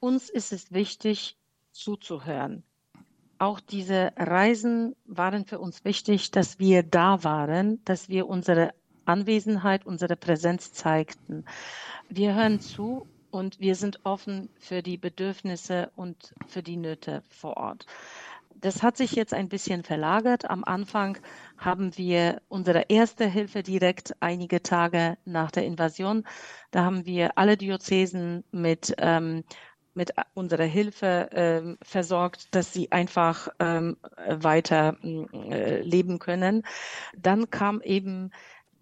Uns 0.00 0.28
ist 0.28 0.52
es 0.52 0.72
wichtig, 0.72 1.36
zuzuhören. 1.70 2.64
Auch 3.38 3.60
diese 3.60 4.10
Reisen 4.16 4.96
waren 5.04 5.44
für 5.44 5.60
uns 5.60 5.84
wichtig, 5.84 6.32
dass 6.32 6.58
wir 6.58 6.82
da 6.82 7.22
waren, 7.22 7.84
dass 7.84 8.08
wir 8.08 8.26
unsere 8.26 8.72
Anwesenheit, 9.06 9.86
unsere 9.86 10.16
Präsenz 10.16 10.72
zeigten. 10.72 11.44
Wir 12.08 12.34
hören 12.34 12.60
zu 12.60 13.06
und 13.30 13.60
wir 13.60 13.74
sind 13.74 14.00
offen 14.04 14.48
für 14.58 14.82
die 14.82 14.96
Bedürfnisse 14.96 15.90
und 15.96 16.34
für 16.46 16.62
die 16.62 16.76
Nöte 16.76 17.22
vor 17.28 17.56
Ort. 17.56 17.86
Das 18.60 18.82
hat 18.82 18.96
sich 18.96 19.12
jetzt 19.12 19.34
ein 19.34 19.48
bisschen 19.48 19.82
verlagert. 19.82 20.48
Am 20.48 20.64
Anfang 20.64 21.18
haben 21.58 21.96
wir 21.98 22.40
unsere 22.48 22.86
erste 22.88 23.26
Hilfe 23.26 23.62
direkt 23.62 24.14
einige 24.20 24.62
Tage 24.62 25.18
nach 25.26 25.50
der 25.50 25.66
Invasion. 25.66 26.24
Da 26.70 26.84
haben 26.84 27.04
wir 27.04 27.36
alle 27.36 27.56
Diözesen 27.56 28.44
mit 28.52 28.94
ähm, 28.98 29.44
mit 29.96 30.12
unserer 30.34 30.64
Hilfe 30.64 31.30
ähm, 31.32 31.78
versorgt, 31.82 32.54
dass 32.54 32.72
sie 32.72 32.92
einfach 32.92 33.48
ähm, 33.58 33.96
weiter 34.28 34.94
äh, 35.02 35.80
leben 35.80 36.18
können. 36.18 36.64
Dann 37.16 37.48
kam 37.50 37.80
eben 37.80 38.30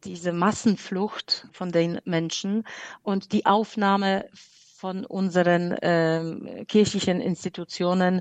diese 0.05 0.33
Massenflucht 0.33 1.49
von 1.53 1.73
den 1.73 2.01
Menschen 2.05 2.65
und 3.03 3.33
die 3.33 3.47
Aufnahme 3.47 4.29
von 4.77 5.07
unseren 5.07 5.77
ähm, 5.83 6.67
kirchlichen 6.69 7.21
Institutionen. 7.21 8.21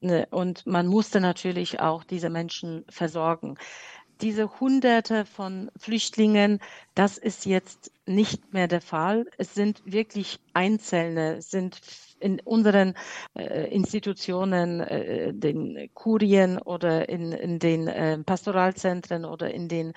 Ne, 0.00 0.26
und 0.30 0.66
man 0.66 0.88
musste 0.88 1.20
natürlich 1.20 1.78
auch 1.78 2.02
diese 2.02 2.28
Menschen 2.28 2.84
versorgen. 2.88 3.56
Diese 4.20 4.60
Hunderte 4.60 5.24
von 5.24 5.70
Flüchtlingen, 5.76 6.60
das 6.94 7.18
ist 7.18 7.46
jetzt 7.46 7.92
nicht 8.06 8.52
mehr 8.52 8.68
der 8.68 8.80
Fall. 8.80 9.26
Es 9.38 9.54
sind 9.54 9.82
wirklich 9.84 10.38
Einzelne, 10.54 11.40
sind 11.40 11.80
in 12.18 12.40
unseren 12.40 12.94
äh, 13.34 13.68
Institutionen, 13.72 14.80
äh, 14.80 15.32
den 15.34 15.90
Kurien 15.94 16.58
oder 16.58 17.08
in, 17.08 17.32
in 17.32 17.58
den 17.58 17.88
äh, 17.88 18.18
Pastoralzentren 18.18 19.24
oder 19.24 19.52
in 19.52 19.68
den 19.68 19.92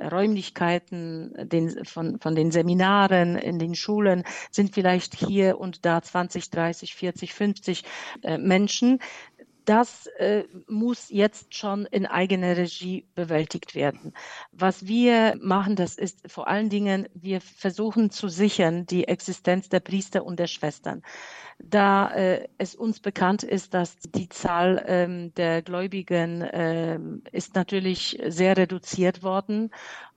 Räumlichkeiten 0.00 1.32
den, 1.48 1.84
von, 1.84 2.18
von 2.18 2.34
den 2.34 2.50
Seminaren 2.50 3.36
in 3.36 3.58
den 3.58 3.74
Schulen 3.74 4.24
sind 4.50 4.74
vielleicht 4.74 5.14
hier 5.14 5.58
und 5.58 5.84
da 5.84 6.02
20, 6.02 6.50
30, 6.50 6.94
40, 6.94 7.34
50 7.34 7.84
äh, 8.22 8.38
Menschen. 8.38 8.98
Das 9.64 10.06
äh, 10.18 10.44
muss 10.68 11.10
jetzt 11.10 11.54
schon 11.54 11.86
in 11.86 12.06
eigener 12.06 12.56
Regie 12.56 13.06
bewältigt 13.14 13.74
werden. 13.74 14.12
Was 14.52 14.86
wir 14.86 15.36
machen, 15.40 15.76
das 15.76 15.96
ist 15.96 16.30
vor 16.30 16.48
allen 16.48 16.68
Dingen, 16.68 17.08
wir 17.14 17.40
versuchen 17.40 18.10
zu 18.10 18.28
sichern 18.28 18.86
die 18.86 19.08
Existenz 19.08 19.68
der 19.68 19.80
Priester 19.80 20.24
und 20.24 20.38
der 20.38 20.46
Schwestern. 20.46 21.02
Da 21.58 22.10
äh, 22.10 22.48
es 22.58 22.74
uns 22.74 23.00
bekannt 23.00 23.42
ist, 23.42 23.74
dass 23.74 23.96
die 23.98 24.28
Zahl 24.28 24.84
ähm, 24.86 25.32
der 25.34 25.62
Gläubigen 25.62 26.42
äh, 26.42 26.98
ist 27.30 27.54
natürlich 27.54 28.20
sehr 28.26 28.56
reduziert 28.56 29.22
worden 29.22 29.70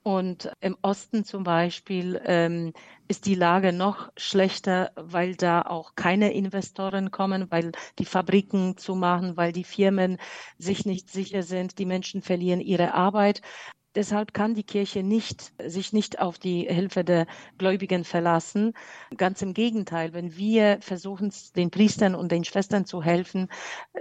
und 0.08 0.50
im 0.62 0.78
Osten 0.84 1.26
zum 1.26 1.44
Beispiel 1.44 2.22
ähm, 2.24 2.72
ist 3.10 3.26
die 3.26 3.36
Lage 3.36 3.74
noch 3.74 4.10
schlechter, 4.16 4.94
weil 4.96 5.36
da 5.36 5.64
auch 5.64 5.96
keine 5.96 6.32
Investoren 6.32 7.12
kommen, 7.12 7.52
weil 7.52 7.74
die 8.00 8.06
Fabriken 8.06 8.78
zumachen, 8.78 9.36
weil 9.36 9.52
die 9.52 9.66
Firmen 9.66 10.18
sich 10.58 10.86
nicht 10.86 11.10
sicher 11.10 11.44
sind, 11.44 11.78
die 11.78 11.86
Menschen 11.86 12.22
verlieren 12.22 12.62
ihre 12.62 12.94
Arbeit. 12.94 13.42
Deshalb 13.96 14.34
kann 14.34 14.54
die 14.54 14.64
Kirche 14.64 15.02
nicht, 15.02 15.54
sich 15.66 15.92
nicht 15.92 16.20
auf 16.20 16.38
die 16.38 16.68
Hilfe 16.70 17.04
der 17.04 17.26
Gläubigen 17.58 18.04
verlassen. 18.04 18.74
Ganz 19.16 19.42
im 19.42 19.54
Gegenteil, 19.54 20.14
wenn 20.14 20.36
wir 20.38 20.78
versuchen, 20.82 21.34
den 21.56 21.72
Priestern 21.72 22.14
und 22.14 22.32
den 22.32 22.44
Schwestern 22.44 22.86
zu 22.86 23.02
helfen, 23.02 23.48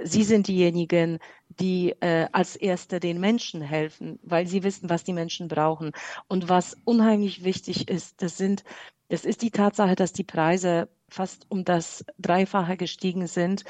sie 0.03 0.25
sind 0.25 0.49
diejenigen, 0.49 1.19
die 1.49 1.95
äh, 2.01 2.29
als 2.33 2.57
Erste 2.57 3.01
den 3.01 3.21
Menschen 3.21 3.63
helfen, 3.63 4.19
weil 4.23 4.47
sie 4.47 4.63
wissen, 4.63 4.91
was 4.91 5.05
die 5.05 5.13
Menschen 5.15 5.49
brauchen. 5.49 5.93
Und 6.29 6.49
was 6.49 6.77
unheimlich 6.85 7.45
wichtig 7.45 7.89
ist, 7.89 8.23
das 8.23 8.37
sind, 8.37 8.65
das 9.09 9.25
ist 9.25 9.43
die 9.43 9.51
Tatsache, 9.51 9.95
dass 9.95 10.13
die 10.13 10.25
Preise 10.25 10.89
fast 11.09 11.47
um 11.49 11.65
das 11.65 12.05
Dreifache 12.19 12.77
gestiegen 12.77 13.27
sind 13.27 13.65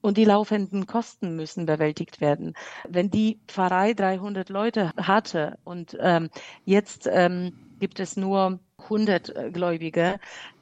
und 0.00 0.16
die 0.16 0.24
laufenden 0.24 0.86
Kosten 0.86 1.36
müssen 1.36 1.66
bewältigt 1.66 2.20
werden. 2.20 2.54
Wenn 2.88 3.10
die 3.10 3.40
Pfarrei 3.48 3.94
300 3.94 4.48
Leute 4.48 4.92
hatte 4.96 5.58
und 5.64 5.96
ähm, 6.00 6.30
jetzt 6.64 7.08
ähm, 7.10 7.52
gibt 7.78 8.00
es 8.00 8.16
nur 8.16 8.60
100 8.84 9.36
äh, 9.36 9.50
Gläubige, 9.50 10.20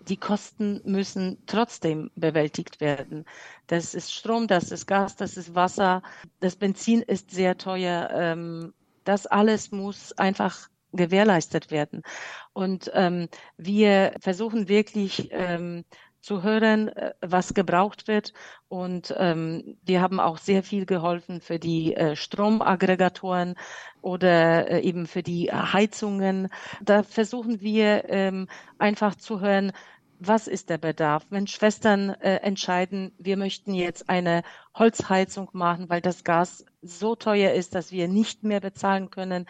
die 0.08 0.16
Kosten 0.16 0.80
müssen 0.84 1.38
trotzdem 1.46 2.10
bewältigt 2.14 2.80
werden. 2.80 3.24
Das 3.66 3.94
ist 3.94 4.12
Strom, 4.12 4.46
das 4.46 4.70
ist 4.70 4.86
Gas, 4.86 5.16
das 5.16 5.36
ist 5.36 5.54
Wasser, 5.54 6.02
das 6.40 6.56
Benzin 6.56 7.02
ist 7.02 7.30
sehr 7.30 7.58
teuer. 7.58 8.10
Ähm, 8.12 8.72
das 9.04 9.26
alles 9.26 9.72
muss 9.72 10.12
einfach 10.12 10.68
gewährleistet 10.92 11.70
werden. 11.70 12.02
Und 12.52 12.90
ähm, 12.94 13.28
wir 13.56 14.14
versuchen 14.20 14.68
wirklich 14.68 15.28
ähm, 15.32 15.84
zu 16.26 16.42
hören, 16.42 16.88
äh, 16.88 17.14
was 17.21 17.54
gebraucht 17.54 18.09
wird. 18.09 18.33
Und 18.68 19.14
ähm, 19.16 19.78
wir 19.85 20.00
haben 20.00 20.18
auch 20.18 20.38
sehr 20.38 20.64
viel 20.64 20.85
geholfen 20.85 21.40
für 21.40 21.61
die 21.61 21.95
äh, 21.95 22.16
Stromaggregatoren 22.16 23.54
oder 24.02 24.68
äh, 24.68 24.80
eben 24.80 25.06
für 25.06 25.23
die 25.23 25.52
Heizungen. 25.52 26.49
Da 26.83 27.04
versuchen 27.04 27.61
wir 27.61 28.09
ähm, 28.09 28.49
einfach 28.78 29.14
zu 29.14 29.40
hören, 29.40 29.71
was 30.18 30.49
ist 30.49 30.68
der 30.68 30.78
Bedarf? 30.78 31.26
Wenn 31.30 31.47
Schwestern 31.47 32.11
äh, 32.11 32.37
entscheiden, 32.37 33.12
wir 33.18 33.37
möchten 33.37 33.73
jetzt 33.73 34.09
eine 34.09 34.42
Holzheizung 34.78 35.49
machen, 35.52 35.88
weil 35.88 36.00
das 36.00 36.25
Gas 36.25 36.64
so 36.83 37.16
teuer 37.16 37.52
ist, 37.52 37.75
dass 37.75 37.90
wir 37.90 38.09
nicht 38.09 38.45
mehr 38.45 38.61
bezahlen 38.61 39.11
können, 39.11 39.47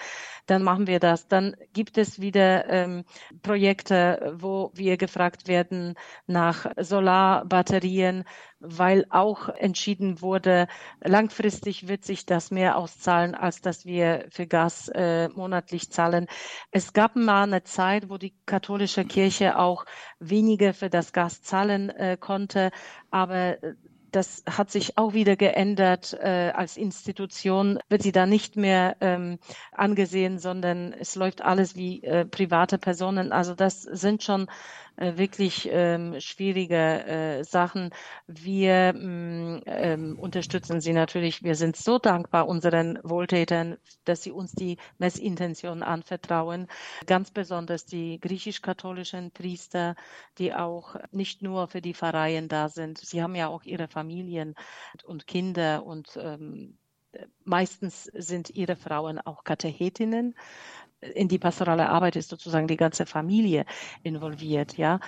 dann 0.47 0.63
machen 0.63 0.87
wir 0.87 1.01
das. 1.01 1.29
Dann 1.29 1.57
gibt 1.73 1.99
es 1.99 2.21
wieder 2.21 2.69
ähm, 2.69 3.05
Projekte, 3.43 4.35
wo 4.39 4.71
wir 4.75 4.97
gefragt 4.97 5.49
werden 5.49 5.95
nach 6.27 6.67
Solarbatterien, 6.79 8.25
weil 8.61 9.07
auch 9.11 9.49
entschieden 9.49 10.21
wurde, 10.23 10.67
langfristig 11.03 11.89
wird 11.89 12.05
sich 12.05 12.25
das 12.27 12.51
mehr 12.51 12.79
auszahlen, 12.79 13.35
als 13.35 13.61
dass 13.61 13.85
wir 13.85 14.27
für 14.31 14.47
Gas 14.47 14.89
äh, 14.95 15.29
monatlich 15.29 15.91
zahlen. 15.91 16.27
Es 16.71 16.93
gab 16.93 17.17
mal 17.17 17.43
eine 17.45 17.65
Zeit, 17.65 18.09
wo 18.09 18.17
die 18.17 18.35
katholische 18.47 19.05
Kirche 19.05 19.59
auch 19.59 19.85
weniger 20.21 20.73
für 20.73 20.89
das 20.89 21.13
Gas 21.13 21.43
zahlen 21.43 21.91
äh, 21.91 22.17
konnte, 22.19 22.71
aber 23.11 23.63
äh, 23.63 23.75
das 24.13 24.43
hat 24.49 24.71
sich 24.71 24.99
auch 24.99 25.13
wieder 25.13 25.37
geändert. 25.37 26.15
Äh, 26.15 26.53
als 26.55 26.77
Institution 26.77 27.79
wird 27.89 28.03
sie 28.03 28.13
da 28.13 28.27
nicht 28.27 28.57
mehr 28.57 28.97
ähm, 29.01 29.39
angesehen, 29.73 30.39
sondern 30.39 30.93
es 30.93 31.15
läuft 31.15 31.43
alles 31.43 31.77
wie 31.77 32.03
äh, 32.03 32.25
private 32.25 32.79
Personen. 32.79 33.33
Also 33.33 33.55
das 33.55 33.83
sind 33.83 34.23
schon 34.23 34.49
äh, 34.97 35.19
wirklich 35.19 35.69
ähm, 35.71 36.19
schwierige 36.21 37.05
äh, 37.07 37.45
Sachen. 37.45 37.91
Wir 38.27 38.95
mm, 38.95 39.63
ähm, 39.67 40.19
unterstützen 40.19 40.81
sie 40.81 40.95
natürlich. 40.95 41.43
Wir 41.43 41.55
sind 41.55 41.77
so 41.77 41.99
dankbar 41.99 42.49
unseren 42.49 42.99
Wohltätern, 43.03 43.77
dass 44.05 44.23
sie 44.23 44.33
uns 44.33 44.53
die 44.53 44.79
Messintention 44.99 45.83
anvertrauen. 45.83 46.67
Ganz 47.07 47.31
besonders 47.31 47.85
die 47.85 48.19
griechisch-katholischen 48.21 49.33
Priester, 49.33 49.97
die 50.39 50.55
auch 50.55 50.97
nicht 51.13 51.43
nur 51.43 51.69
für 51.69 51.83
die 51.83 51.95
Pfarreien 51.95 52.49
da 52.49 52.71
sind. 52.71 52.99
Sie 52.99 53.23
haben 53.23 53.35
ja 53.35 53.49
auch 53.49 53.65
ihre 53.65 53.89
Familien 53.97 54.55
und 55.05 55.27
Kinder 55.27 55.87
und 55.87 56.19
ähm, 56.21 56.77
meistens 57.45 58.05
sind 58.05 58.51
ihre 58.51 58.77
Frauen 58.77 59.19
auch 59.19 59.43
Katechetinnen 59.43 60.35
in 61.01 61.29
die 61.29 61.39
pastorale 61.39 61.89
Arbeit 61.89 62.17
ist 62.17 62.31
sozusagen 62.31 62.69
die 62.69 62.77
ganze 62.77 63.07
Familie 63.07 63.67
involviert, 64.03 64.77
ja. 64.77 65.01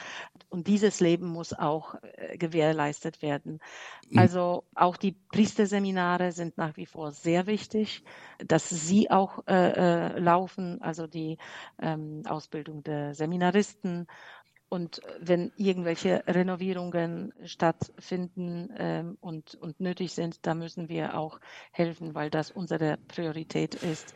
Und 0.50 0.66
dieses 0.66 1.00
Leben 1.00 1.28
muss 1.28 1.52
auch 1.52 1.94
äh, 2.02 2.36
gewährleistet 2.36 3.22
werden. 3.22 3.58
Mhm. 4.08 4.18
Also 4.18 4.64
auch 4.74 4.96
die 4.96 5.12
Priesterseminare 5.12 6.32
sind 6.32 6.58
nach 6.58 6.76
wie 6.76 6.86
vor 6.86 7.12
sehr 7.12 7.46
wichtig, 7.46 8.04
dass 8.38 8.68
sie 8.68 9.10
auch 9.10 9.46
äh, 9.46 10.14
äh, 10.14 10.18
laufen, 10.18 10.80
also 10.82 11.06
die 11.06 11.38
ähm, 11.80 12.22
Ausbildung 12.26 12.82
der 12.82 13.14
Seminaristen. 13.14 14.06
Und 14.70 15.00
wenn 15.20 15.50
irgendwelche 15.56 16.22
Renovierungen 16.26 17.32
stattfinden 17.44 18.68
ähm, 18.76 19.16
und, 19.20 19.54
und 19.54 19.80
nötig 19.80 20.12
sind, 20.12 20.46
da 20.46 20.54
müssen 20.54 20.88
wir 20.90 21.16
auch 21.18 21.40
helfen, 21.72 22.14
weil 22.14 22.28
das 22.28 22.50
unsere 22.50 22.98
Priorität 23.08 23.74
ist. 23.76 24.14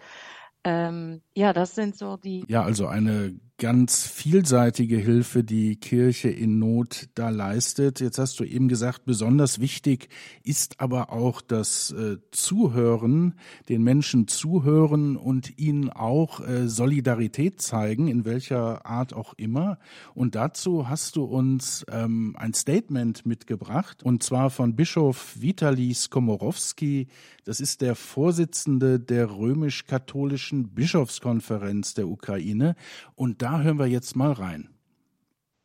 Ähm, 0.65 1.23
ja, 1.35 1.53
das 1.53 1.75
sind 1.75 1.97
so 1.97 2.17
die. 2.17 2.45
Ja, 2.49 2.63
also 2.63 2.87
eine 2.87 3.35
ganz 3.63 4.09
vielseitige 4.09 4.97
Hilfe 4.97 5.45
die 5.45 5.77
Kirche 5.77 6.29
in 6.29 6.59
Not 6.59 7.09
da 7.15 7.29
leistet. 7.29 8.01
Jetzt 8.01 8.19
hast 8.19 8.41
du 8.41 8.45
eben 8.45 8.67
gesagt, 8.67 9.05
besonders 9.05 9.61
wichtig 9.61 10.09
ist 10.43 10.81
aber 10.81 11.13
auch 11.13 11.41
das 11.41 11.93
äh, 11.93 12.17
Zuhören, 12.33 13.35
den 13.69 13.85
Menschen 13.85 14.27
zuhören 14.27 15.17
und 15.17 15.61
ihnen 15.61 15.91
auch 15.91 16.41
äh, 16.41 16.69
Solidarität 16.69 17.63
zeigen, 17.63 18.09
in 18.09 18.25
welcher 18.25 18.85
Art 18.85 19.15
auch 19.15 19.33
immer. 19.37 19.79
Und 20.13 20.35
dazu 20.35 20.89
hast 20.89 21.15
du 21.15 21.23
uns 21.23 21.87
ähm, 21.89 22.35
ein 22.37 22.55
Statement 22.55 23.25
mitgebracht, 23.27 24.03
und 24.03 24.25
zwar 24.25 24.51
von 24.51 24.75
Bischof 24.75 25.41
Vitali 25.41 25.95
Skomorowski. 25.95 27.07
Das 27.45 27.61
ist 27.61 27.81
der 27.81 27.95
Vorsitzende 27.95 28.99
der 28.99 29.31
römisch-katholischen 29.31 30.52
Bischofskonferenz 30.53 31.95
der 31.95 32.09
Ukraine. 32.09 32.77
Und 33.15 33.43
da 33.43 33.63
hören 33.63 33.79
wir 33.79 33.87
jetzt 33.87 34.17
mal 34.17 34.33
rein. 34.33 34.69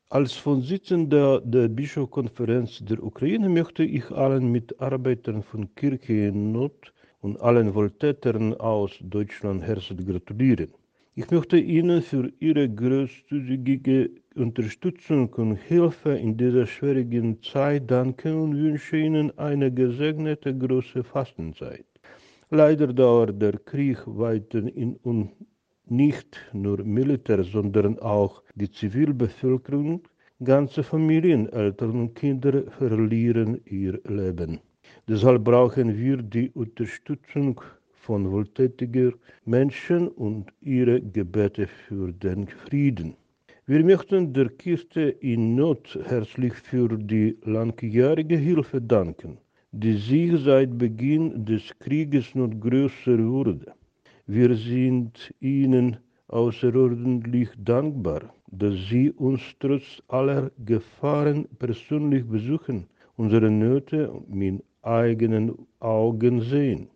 Als 0.09 0.31
Vorsitzender 0.33 1.41
der 1.41 1.67
Bischofskonferenz 1.67 2.79
der 2.85 3.03
Ukraine 3.03 3.49
möchte 3.49 3.83
ich 3.83 4.09
allen 4.11 4.51
Mitarbeitern 4.51 5.43
von 5.43 5.75
Kirche 5.75 6.27
in 6.29 6.53
Not 6.53 6.93
und 7.19 7.39
allen 7.41 7.75
Wohltätern 7.75 8.53
aus 8.53 8.91
Deutschland 9.01 9.63
herzlich 9.63 10.07
gratulieren. 10.07 10.73
Ich 11.15 11.29
möchte 11.31 11.57
Ihnen 11.57 12.01
für 12.03 12.31
Ihre 12.39 12.69
großzügige 12.69 14.11
Unterstützung 14.35 15.33
und 15.33 15.55
Hilfe 15.55 16.11
in 16.11 16.37
dieser 16.37 16.67
schwierigen 16.67 17.41
Zeit 17.41 17.89
danken 17.89 18.39
und 18.39 18.55
wünsche 18.55 18.97
Ihnen 18.97 19.37
eine 19.37 19.73
gesegnete 19.73 20.55
große 20.55 21.03
Fastenzeit. 21.03 21.87
Leider 22.49 22.93
dauert 22.93 23.41
der 23.41 23.57
Krieg 23.59 23.97
weiterhin 24.05 24.95
und 25.03 25.31
nicht 25.89 26.37
nur 26.53 26.83
Militär, 26.83 27.43
sondern 27.43 27.99
auch 27.99 28.41
die 28.55 28.71
Zivilbevölkerung, 28.71 30.07
ganze 30.43 30.83
Familien, 30.83 31.49
Eltern 31.49 31.99
und 31.99 32.15
Kinder 32.15 32.63
verlieren 32.71 33.59
ihr 33.65 33.99
Leben. 34.05 34.61
Deshalb 35.09 35.43
brauchen 35.43 35.97
wir 35.97 36.17
die 36.17 36.49
Unterstützung 36.51 37.59
von 37.91 38.31
wohltätigen 38.31 39.13
Menschen 39.43 40.07
und 40.07 40.53
ihre 40.61 41.01
Gebete 41.01 41.67
für 41.67 42.13
den 42.13 42.47
Frieden. 42.47 43.15
Wir 43.65 43.83
möchten 43.83 44.31
der 44.33 44.47
Kirche 44.49 45.09
in 45.19 45.55
Not 45.55 45.99
herzlich 46.05 46.53
für 46.53 46.87
die 46.97 47.37
langjährige 47.43 48.37
Hilfe 48.37 48.81
danken, 48.81 49.37
die 49.71 49.97
sich 49.97 50.31
seit 50.43 50.77
Beginn 50.77 51.45
des 51.45 51.63
Krieges 51.79 52.33
noch 52.35 52.49
größer 52.49 53.17
wurde. 53.17 53.73
Wir 54.25 54.55
sind 54.55 55.33
Ihnen 55.39 55.97
außerordentlich 56.27 57.49
dankbar, 57.57 58.33
dass 58.51 58.75
Sie 58.89 59.11
uns 59.11 59.41
trotz 59.59 60.01
aller 60.07 60.51
Gefahren 60.65 61.47
persönlich 61.59 62.25
besuchen, 62.25 62.87
unsere 63.15 63.49
Nöte 63.49 64.11
mit 64.27 64.63
eigenen 64.81 65.67
Augen 65.79 66.41
sehen. 66.41 66.89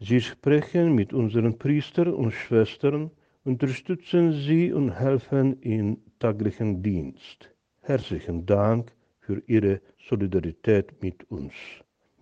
Sie 0.00 0.20
sprechen 0.20 0.94
mit 0.94 1.12
unseren 1.12 1.58
Priestern 1.58 2.12
und 2.12 2.32
Schwestern, 2.32 3.10
unterstützen 3.44 4.32
sie 4.32 4.72
und 4.72 4.90
helfen 4.90 5.60
im 5.60 5.98
täglichen 6.18 6.82
Dienst. 6.82 7.50
Herzlichen 7.82 8.46
Dank 8.46 8.92
für 9.20 9.42
Ihre 9.46 9.80
Solidarität 10.08 11.02
mit 11.02 11.30
uns. 11.30 11.52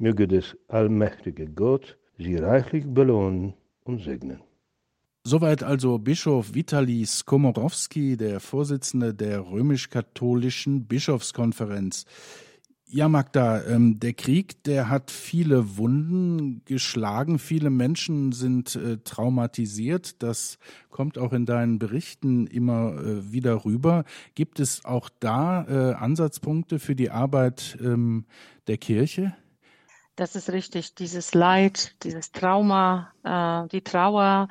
Möge 0.03 0.27
das 0.27 0.57
allmächtige 0.67 1.47
Gott 1.47 1.97
Sie 2.19 2.35
reichlich 2.35 2.85
belohnen 2.87 3.55
und 3.85 4.03
segnen. 4.03 4.41
Soweit 5.23 5.63
also 5.63 5.99
Bischof 5.99 6.55
Vitali 6.55 7.07
Skomorowski, 7.07 8.17
der 8.17 8.41
Vorsitzende 8.41 9.15
der 9.15 9.49
römisch-katholischen 9.49 10.87
Bischofskonferenz. 10.89 12.05
Ja, 12.85 13.09
Magda, 13.09 13.65
ähm, 13.65 14.01
der 14.01 14.13
Krieg, 14.13 14.65
der 14.65 14.89
hat 14.89 15.13
viele 15.13 15.79
Wunden 15.79 16.63
geschlagen, 16.65 17.39
viele 17.39 17.71
Menschen 17.71 18.33
sind 18.33 18.75
äh, 18.75 18.99
traumatisiert. 19.05 20.21
Das 20.21 20.59
kommt 20.91 21.17
auch 21.17 21.33
in 21.33 21.47
deinen 21.47 21.79
Berichten 21.79 22.49
immer 22.49 22.97
äh, 22.97 23.33
wieder 23.33 23.65
rüber. 23.65 24.05
Gibt 24.35 24.59
es 24.59 24.85
auch 24.85 25.09
da 25.21 25.65
äh, 25.69 25.95
Ansatzpunkte 25.95 26.81
für 26.81 26.97
die 26.97 27.11
Arbeit 27.11 27.79
ähm, 27.81 28.25
der 28.67 28.79
Kirche? 28.79 29.35
Das 30.17 30.37
ist 30.37 30.51
richtig. 30.51 30.95
Dieses 30.95 31.35
Leid, 31.35 31.95
dieses 32.05 32.33
Trauma, 32.33 33.13
äh, 33.25 33.69
die 33.69 33.83
Trauer, 33.83 34.49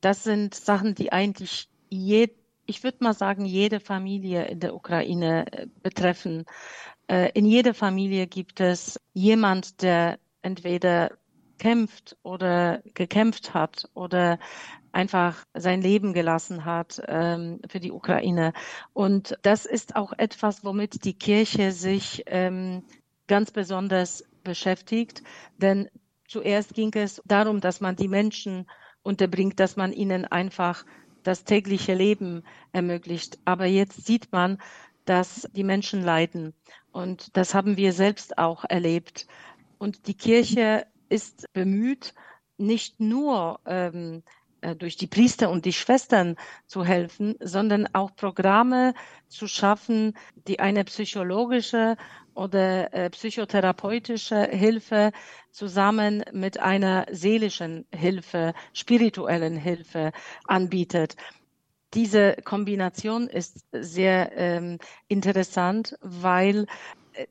das 0.00 0.24
sind 0.24 0.54
Sachen, 0.54 0.94
die 0.94 1.12
eigentlich 1.12 1.68
je, 1.88 2.28
ich 2.66 2.84
würde 2.84 2.98
mal 3.00 3.14
sagen, 3.14 3.44
jede 3.44 3.80
Familie 3.80 4.44
in 4.44 4.60
der 4.60 4.74
Ukraine 4.74 5.50
äh, 5.52 5.66
betreffen. 5.82 6.44
Äh, 7.08 7.30
in 7.32 7.46
jeder 7.46 7.74
Familie 7.74 8.26
gibt 8.26 8.60
es 8.60 9.00
jemand, 9.12 9.82
der 9.82 10.18
entweder 10.42 11.12
kämpft 11.58 12.16
oder 12.22 12.82
gekämpft 12.94 13.52
hat 13.54 13.88
oder 13.94 14.38
einfach 14.92 15.44
sein 15.54 15.82
Leben 15.82 16.14
gelassen 16.14 16.64
hat 16.64 17.00
ähm, 17.06 17.60
für 17.68 17.80
die 17.80 17.92
Ukraine. 17.92 18.52
Und 18.92 19.38
das 19.42 19.66
ist 19.66 19.94
auch 19.94 20.12
etwas, 20.16 20.64
womit 20.64 21.04
die 21.04 21.14
Kirche 21.14 21.72
sich 21.72 22.24
ähm, 22.26 22.82
ganz 23.28 23.50
besonders 23.50 24.24
beschäftigt. 24.44 25.22
Denn 25.58 25.88
zuerst 26.26 26.74
ging 26.74 26.92
es 26.94 27.22
darum, 27.24 27.60
dass 27.60 27.80
man 27.80 27.96
die 27.96 28.08
Menschen 28.08 28.66
unterbringt, 29.02 29.60
dass 29.60 29.76
man 29.76 29.92
ihnen 29.92 30.24
einfach 30.24 30.84
das 31.22 31.44
tägliche 31.44 31.94
Leben 31.94 32.42
ermöglicht. 32.72 33.38
Aber 33.44 33.66
jetzt 33.66 34.06
sieht 34.06 34.32
man, 34.32 34.58
dass 35.04 35.48
die 35.52 35.64
Menschen 35.64 36.02
leiden. 36.02 36.54
Und 36.92 37.36
das 37.36 37.54
haben 37.54 37.76
wir 37.76 37.92
selbst 37.92 38.38
auch 38.38 38.64
erlebt. 38.68 39.26
Und 39.78 40.06
die 40.06 40.14
Kirche 40.14 40.86
ist 41.08 41.52
bemüht, 41.52 42.14
nicht 42.58 43.00
nur 43.00 43.60
ähm, 43.66 44.22
äh, 44.60 44.76
durch 44.76 44.96
die 44.96 45.06
Priester 45.06 45.50
und 45.50 45.64
die 45.64 45.72
Schwestern 45.72 46.36
zu 46.66 46.84
helfen, 46.84 47.36
sondern 47.40 47.88
auch 47.94 48.14
Programme 48.14 48.94
zu 49.28 49.46
schaffen, 49.46 50.16
die 50.46 50.60
eine 50.60 50.84
psychologische 50.84 51.96
oder 52.40 52.94
äh, 52.94 53.10
psychotherapeutische 53.10 54.48
Hilfe 54.50 55.12
zusammen 55.50 56.24
mit 56.32 56.58
einer 56.58 57.04
seelischen 57.10 57.84
Hilfe, 57.94 58.54
spirituellen 58.72 59.56
Hilfe 59.56 60.12
anbietet. 60.46 61.16
Diese 61.92 62.36
Kombination 62.44 63.26
ist 63.28 63.66
sehr 63.72 64.32
ähm, 64.36 64.78
interessant, 65.08 65.98
weil 66.00 66.66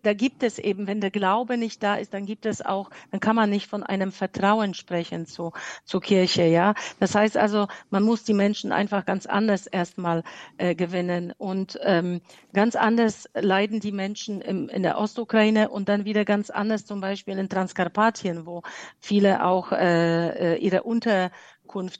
da 0.01 0.13
gibt 0.13 0.43
es 0.43 0.59
eben, 0.59 0.87
wenn 0.87 1.01
der 1.01 1.11
Glaube 1.11 1.57
nicht 1.57 1.83
da 1.83 1.95
ist, 1.95 2.13
dann 2.13 2.25
gibt 2.25 2.45
es 2.45 2.61
auch, 2.61 2.89
dann 3.11 3.19
kann 3.19 3.35
man 3.35 3.49
nicht 3.49 3.67
von 3.67 3.83
einem 3.83 4.11
Vertrauen 4.11 4.73
sprechen 4.73 5.25
zu, 5.25 5.51
zur 5.85 6.01
Kirche, 6.01 6.43
ja. 6.43 6.73
Das 6.99 7.15
heißt 7.15 7.37
also, 7.37 7.67
man 7.89 8.03
muss 8.03 8.23
die 8.23 8.33
Menschen 8.33 8.71
einfach 8.71 9.05
ganz 9.05 9.25
anders 9.25 9.67
erstmal 9.67 10.23
äh, 10.57 10.75
gewinnen 10.75 11.33
und 11.37 11.79
ähm, 11.83 12.21
ganz 12.53 12.75
anders 12.75 13.29
leiden 13.33 13.79
die 13.79 13.91
Menschen 13.91 14.41
im, 14.41 14.69
in 14.69 14.83
der 14.83 14.97
Ostukraine 14.97 15.69
und 15.69 15.89
dann 15.89 16.05
wieder 16.05 16.25
ganz 16.25 16.49
anders 16.49 16.85
zum 16.85 17.01
Beispiel 17.01 17.37
in 17.37 17.49
Transkarpatien, 17.49 18.45
wo 18.45 18.63
viele 18.99 19.45
auch 19.45 19.71
äh, 19.71 20.55
äh 20.55 20.57
ihre 20.57 20.83
Unter 20.83 21.31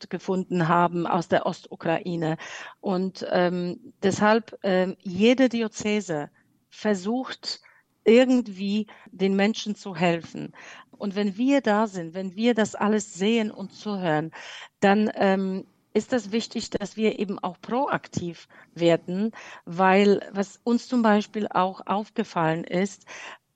gefunden 0.10 0.68
haben 0.68 1.06
aus 1.06 1.28
der 1.28 1.46
Ostukraine. 1.46 2.38
Und 2.82 3.26
ähm, 3.30 3.94
deshalb 4.02 4.58
äh, 4.64 4.96
jede 5.00 5.48
Diözese 5.48 6.30
versucht 6.70 7.62
irgendwie 8.06 8.88
den 9.12 9.36
Menschen 9.36 9.76
zu 9.76 9.96
helfen. 9.96 10.54
Und 10.92 11.16
wenn 11.16 11.38
wir 11.38 11.62
da 11.62 11.88
sind, 11.88 12.14
wenn 12.14 12.36
wir 12.36 12.54
das 12.54 12.76
alles 12.76 13.14
sehen 13.14 13.52
und 13.52 13.72
zuhören, 13.74 14.32
dann 14.80 15.10
ähm, 15.16 15.66
ist 15.94 16.12
das 16.14 16.32
wichtig, 16.32 16.70
dass 16.70 16.98
wir 16.98 17.20
eben 17.20 17.40
auch 17.40 17.60
proaktiv 17.62 18.48
werden, 18.74 19.32
weil 19.66 20.22
was 20.32 20.60
uns 20.64 20.88
zum 20.88 21.02
Beispiel 21.02 21.48
auch 21.48 21.82
aufgefallen 21.86 22.64
ist, 22.64 23.06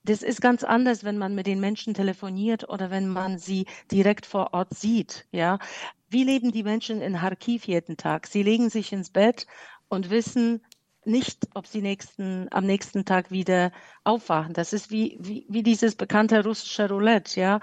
das 0.04 0.22
ist 0.22 0.42
ganz 0.42 0.64
anders, 0.64 1.04
wenn 1.04 1.16
man 1.16 1.34
mit 1.34 1.46
den 1.46 1.60
Menschen 1.60 1.94
telefoniert 1.94 2.68
oder 2.68 2.90
wenn 2.90 3.08
man 3.08 3.38
sie 3.38 3.66
direkt 3.90 4.26
vor 4.26 4.52
Ort 4.52 4.74
sieht. 4.74 5.26
Ja, 5.32 5.58
wie 6.10 6.24
leben 6.24 6.52
die 6.52 6.62
Menschen 6.62 7.00
in 7.00 7.14
Kharkiv 7.14 7.66
jeden 7.66 7.96
Tag? 7.96 8.26
Sie 8.26 8.42
legen 8.42 8.68
sich 8.68 8.92
ins 8.92 9.10
Bett 9.10 9.46
und 9.88 10.10
wissen 10.10 10.62
nicht, 11.06 11.48
ob 11.54 11.66
sie 11.66 11.82
nächsten, 11.82 12.48
am 12.50 12.64
nächsten 12.64 13.04
Tag 13.04 13.30
wieder 13.30 13.72
aufwachen. 14.04 14.52
Das 14.52 14.72
ist 14.72 14.90
wie, 14.90 15.16
wie, 15.20 15.46
wie 15.48 15.62
dieses 15.62 15.94
bekannte 15.94 16.42
russische 16.44 16.88
Roulette, 16.88 17.40
ja. 17.40 17.60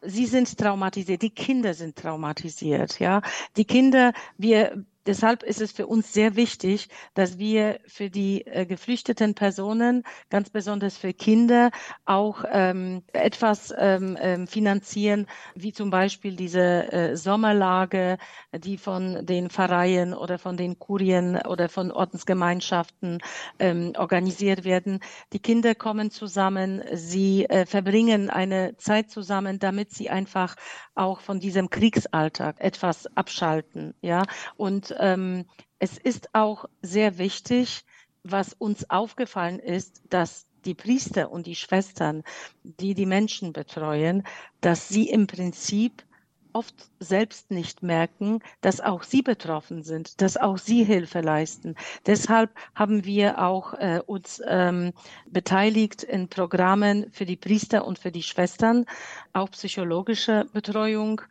Sie 0.00 0.26
sind 0.26 0.58
traumatisiert, 0.58 1.22
die 1.22 1.30
Kinder 1.30 1.74
sind 1.74 1.96
traumatisiert, 1.96 2.98
ja. 2.98 3.22
Die 3.56 3.64
Kinder, 3.64 4.12
wir 4.36 4.84
deshalb 5.06 5.42
ist 5.42 5.60
es 5.60 5.72
für 5.72 5.86
uns 5.86 6.12
sehr 6.12 6.36
wichtig, 6.36 6.88
dass 7.14 7.38
wir 7.38 7.80
für 7.86 8.10
die 8.10 8.46
äh, 8.46 8.66
geflüchteten 8.66 9.34
Personen, 9.34 10.04
ganz 10.30 10.50
besonders 10.50 10.96
für 10.96 11.12
Kinder, 11.12 11.70
auch 12.04 12.44
ähm, 12.50 13.02
etwas 13.12 13.72
ähm, 13.76 14.16
ähm, 14.20 14.46
finanzieren, 14.46 15.26
wie 15.54 15.72
zum 15.72 15.90
Beispiel 15.90 16.36
diese 16.36 16.92
äh, 16.92 17.16
Sommerlage, 17.16 18.18
die 18.52 18.78
von 18.78 19.24
den 19.26 19.50
Pfarreien 19.50 20.14
oder 20.14 20.38
von 20.38 20.56
den 20.56 20.78
Kurien 20.78 21.36
oder 21.36 21.68
von 21.68 21.90
Ordensgemeinschaften 21.90 23.18
ähm, 23.58 23.92
organisiert 23.96 24.64
werden. 24.64 25.00
Die 25.32 25.38
Kinder 25.38 25.74
kommen 25.74 26.10
zusammen, 26.10 26.82
sie 26.92 27.46
äh, 27.46 27.66
verbringen 27.66 28.30
eine 28.30 28.76
Zeit 28.76 29.10
zusammen, 29.10 29.58
damit 29.58 29.92
sie 29.92 30.10
einfach 30.10 30.56
auch 30.94 31.20
von 31.20 31.40
diesem 31.40 31.70
Kriegsalltag 31.70 32.60
etwas 32.60 33.06
abschalten, 33.16 33.94
ja 34.02 34.22
und 34.56 34.91
ähm, 34.98 35.46
es 35.78 35.98
ist 35.98 36.34
auch 36.34 36.66
sehr 36.82 37.18
wichtig, 37.18 37.84
was 38.24 38.52
uns 38.52 38.88
aufgefallen 38.90 39.58
ist, 39.58 40.02
dass 40.08 40.46
die 40.64 40.74
Priester 40.74 41.30
und 41.30 41.46
die 41.46 41.56
Schwestern, 41.56 42.22
die 42.62 42.94
die 42.94 43.06
Menschen 43.06 43.52
betreuen, 43.52 44.22
dass 44.60 44.88
sie 44.88 45.08
im 45.08 45.26
Prinzip 45.26 46.04
oft 46.52 46.74
selbst 47.00 47.50
nicht 47.50 47.82
merken, 47.82 48.40
dass 48.60 48.80
auch 48.80 49.02
sie 49.02 49.22
betroffen 49.22 49.82
sind, 49.82 50.20
dass 50.20 50.36
auch 50.36 50.58
sie 50.58 50.84
Hilfe 50.84 51.20
leisten. 51.20 51.74
Deshalb 52.06 52.50
haben 52.74 53.04
wir 53.04 53.42
auch 53.42 53.74
äh, 53.74 54.00
uns 54.04 54.42
ähm, 54.46 54.92
beteiligt 55.26 56.02
in 56.02 56.28
Programmen 56.28 57.10
für 57.10 57.24
die 57.24 57.36
Priester 57.36 57.86
und 57.86 57.98
für 57.98 58.12
die 58.12 58.22
Schwestern, 58.22 58.86
auch 59.32 59.50
psychologische 59.50 60.46
Betreuung, 60.52 61.22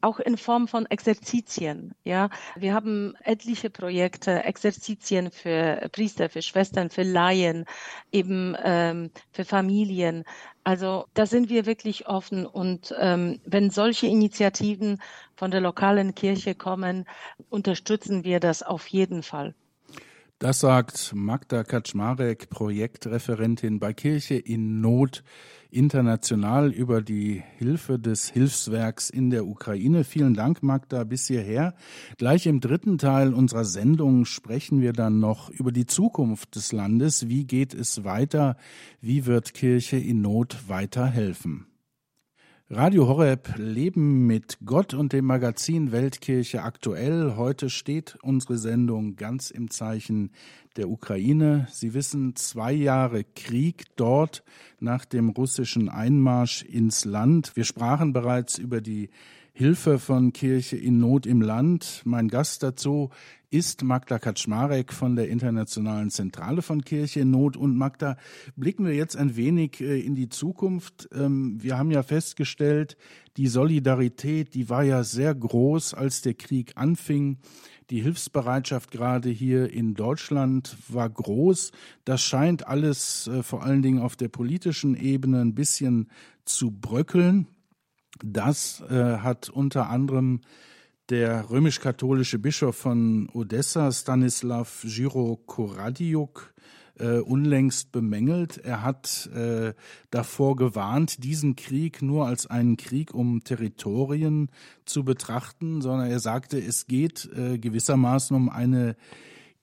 auch 0.00 0.20
in 0.20 0.36
Form 0.36 0.68
von 0.68 0.86
Exerzitien. 0.86 1.94
Ja, 2.04 2.30
wir 2.56 2.74
haben 2.74 3.14
etliche 3.24 3.70
Projekte, 3.70 4.44
Exerzitien 4.44 5.30
für 5.30 5.88
Priester, 5.92 6.28
für 6.28 6.42
Schwestern, 6.42 6.90
für 6.90 7.02
Laien, 7.02 7.64
eben 8.12 8.56
ähm, 8.62 9.10
für 9.32 9.44
Familien. 9.44 10.24
Also 10.64 11.06
da 11.14 11.26
sind 11.26 11.48
wir 11.48 11.66
wirklich 11.66 12.06
offen 12.06 12.46
und 12.46 12.94
ähm, 12.98 13.40
wenn 13.44 13.70
solche 13.70 14.06
Initiativen 14.06 15.00
von 15.34 15.50
der 15.50 15.60
lokalen 15.60 16.14
Kirche 16.14 16.54
kommen, 16.54 17.06
unterstützen 17.48 18.24
wir 18.24 18.40
das 18.40 18.62
auf 18.62 18.86
jeden 18.88 19.22
Fall. 19.22 19.54
Das 20.40 20.60
sagt 20.60 21.12
Magda 21.14 21.64
Kaczmarek, 21.64 22.48
Projektreferentin 22.48 23.80
bei 23.80 23.92
Kirche 23.92 24.36
in 24.36 24.80
Not 24.80 25.24
international 25.70 26.72
über 26.72 27.02
die 27.02 27.42
Hilfe 27.58 27.98
des 27.98 28.28
Hilfswerks 28.28 29.10
in 29.10 29.30
der 29.30 29.46
Ukraine. 29.46 30.04
Vielen 30.04 30.34
Dank, 30.34 30.62
Magda, 30.62 31.04
bis 31.04 31.26
hierher. 31.26 31.74
Gleich 32.16 32.46
im 32.46 32.60
dritten 32.60 32.98
Teil 32.98 33.34
unserer 33.34 33.64
Sendung 33.64 34.24
sprechen 34.24 34.80
wir 34.80 34.92
dann 34.92 35.20
noch 35.20 35.50
über 35.50 35.72
die 35.72 35.86
Zukunft 35.86 36.56
des 36.56 36.72
Landes. 36.72 37.28
Wie 37.28 37.44
geht 37.44 37.74
es 37.74 38.04
weiter? 38.04 38.56
Wie 39.00 39.26
wird 39.26 39.54
Kirche 39.54 39.96
in 39.96 40.20
Not 40.22 40.68
weiterhelfen? 40.68 41.66
Radio 42.70 43.08
Horeb 43.08 43.54
Leben 43.56 44.26
mit 44.26 44.58
Gott 44.62 44.92
und 44.92 45.14
dem 45.14 45.24
Magazin 45.24 45.90
Weltkirche 45.90 46.62
aktuell. 46.62 47.36
Heute 47.38 47.70
steht 47.70 48.18
unsere 48.20 48.58
Sendung 48.58 49.16
ganz 49.16 49.50
im 49.50 49.70
Zeichen 49.70 50.32
der 50.76 50.90
Ukraine. 50.90 51.66
Sie 51.70 51.94
wissen, 51.94 52.36
zwei 52.36 52.74
Jahre 52.74 53.24
Krieg 53.24 53.84
dort 53.96 54.44
nach 54.80 55.06
dem 55.06 55.30
russischen 55.30 55.88
Einmarsch 55.88 56.62
ins 56.62 57.06
Land. 57.06 57.56
Wir 57.56 57.64
sprachen 57.64 58.12
bereits 58.12 58.58
über 58.58 58.82
die 58.82 59.08
Hilfe 59.54 59.98
von 59.98 60.34
Kirche 60.34 60.76
in 60.76 60.98
Not 60.98 61.24
im 61.24 61.40
Land. 61.40 62.02
Mein 62.04 62.28
Gast 62.28 62.62
dazu 62.62 63.08
ist 63.50 63.82
Magda 63.82 64.18
Kaczmarek 64.18 64.92
von 64.92 65.16
der 65.16 65.28
Internationalen 65.28 66.10
Zentrale 66.10 66.60
von 66.60 66.84
Kirche 66.84 67.20
in 67.20 67.30
Not. 67.30 67.56
Und 67.56 67.76
Magda, 67.76 68.16
blicken 68.56 68.84
wir 68.84 68.94
jetzt 68.94 69.16
ein 69.16 69.36
wenig 69.36 69.80
äh, 69.80 70.00
in 70.00 70.14
die 70.14 70.28
Zukunft. 70.28 71.08
Ähm, 71.14 71.62
wir 71.62 71.78
haben 71.78 71.90
ja 71.90 72.02
festgestellt, 72.02 72.96
die 73.36 73.46
Solidarität, 73.46 74.54
die 74.54 74.68
war 74.68 74.82
ja 74.82 75.02
sehr 75.02 75.34
groß, 75.34 75.94
als 75.94 76.20
der 76.22 76.34
Krieg 76.34 76.72
anfing. 76.76 77.38
Die 77.90 78.02
Hilfsbereitschaft 78.02 78.90
gerade 78.90 79.30
hier 79.30 79.72
in 79.72 79.94
Deutschland 79.94 80.76
war 80.88 81.08
groß. 81.08 81.72
Das 82.04 82.20
scheint 82.20 82.66
alles 82.66 83.28
äh, 83.28 83.42
vor 83.42 83.62
allen 83.62 83.80
Dingen 83.80 84.00
auf 84.00 84.14
der 84.14 84.28
politischen 84.28 84.94
Ebene 84.94 85.40
ein 85.40 85.54
bisschen 85.54 86.10
zu 86.44 86.70
bröckeln. 86.70 87.46
Das 88.22 88.82
äh, 88.90 89.18
hat 89.18 89.48
unter 89.48 89.88
anderem 89.88 90.40
der 91.10 91.48
römisch-katholische 91.50 92.38
Bischof 92.38 92.76
von 92.76 93.28
Odessa, 93.32 93.90
Stanislav 93.92 94.84
Giro 94.84 95.40
Koradiuk, 95.46 96.52
äh, 96.98 97.18
unlängst 97.18 97.92
bemängelt. 97.92 98.58
Er 98.58 98.82
hat 98.82 99.30
äh, 99.34 99.72
davor 100.10 100.56
gewarnt, 100.56 101.24
diesen 101.24 101.56
Krieg 101.56 102.02
nur 102.02 102.26
als 102.26 102.46
einen 102.46 102.76
Krieg 102.76 103.14
um 103.14 103.42
Territorien 103.42 104.50
zu 104.84 105.04
betrachten, 105.04 105.80
sondern 105.80 106.10
er 106.10 106.20
sagte, 106.20 106.58
es 106.58 106.86
geht 106.86 107.30
äh, 107.36 107.58
gewissermaßen 107.58 108.36
um 108.36 108.50
eine 108.50 108.96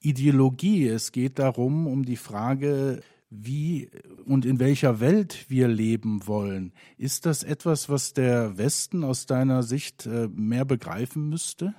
Ideologie. 0.00 0.88
Es 0.88 1.12
geht 1.12 1.38
darum, 1.38 1.86
um 1.86 2.04
die 2.04 2.16
Frage, 2.16 3.02
wie 3.30 3.90
und 4.24 4.46
in 4.46 4.60
welcher 4.60 5.00
Welt 5.00 5.46
wir 5.48 5.68
leben 5.68 6.26
wollen. 6.26 6.72
Ist 6.96 7.26
das 7.26 7.42
etwas, 7.42 7.88
was 7.88 8.12
der 8.12 8.56
Westen 8.56 9.04
aus 9.04 9.26
deiner 9.26 9.62
Sicht 9.62 10.06
äh, 10.06 10.28
mehr 10.28 10.64
begreifen 10.64 11.28
müsste? 11.28 11.74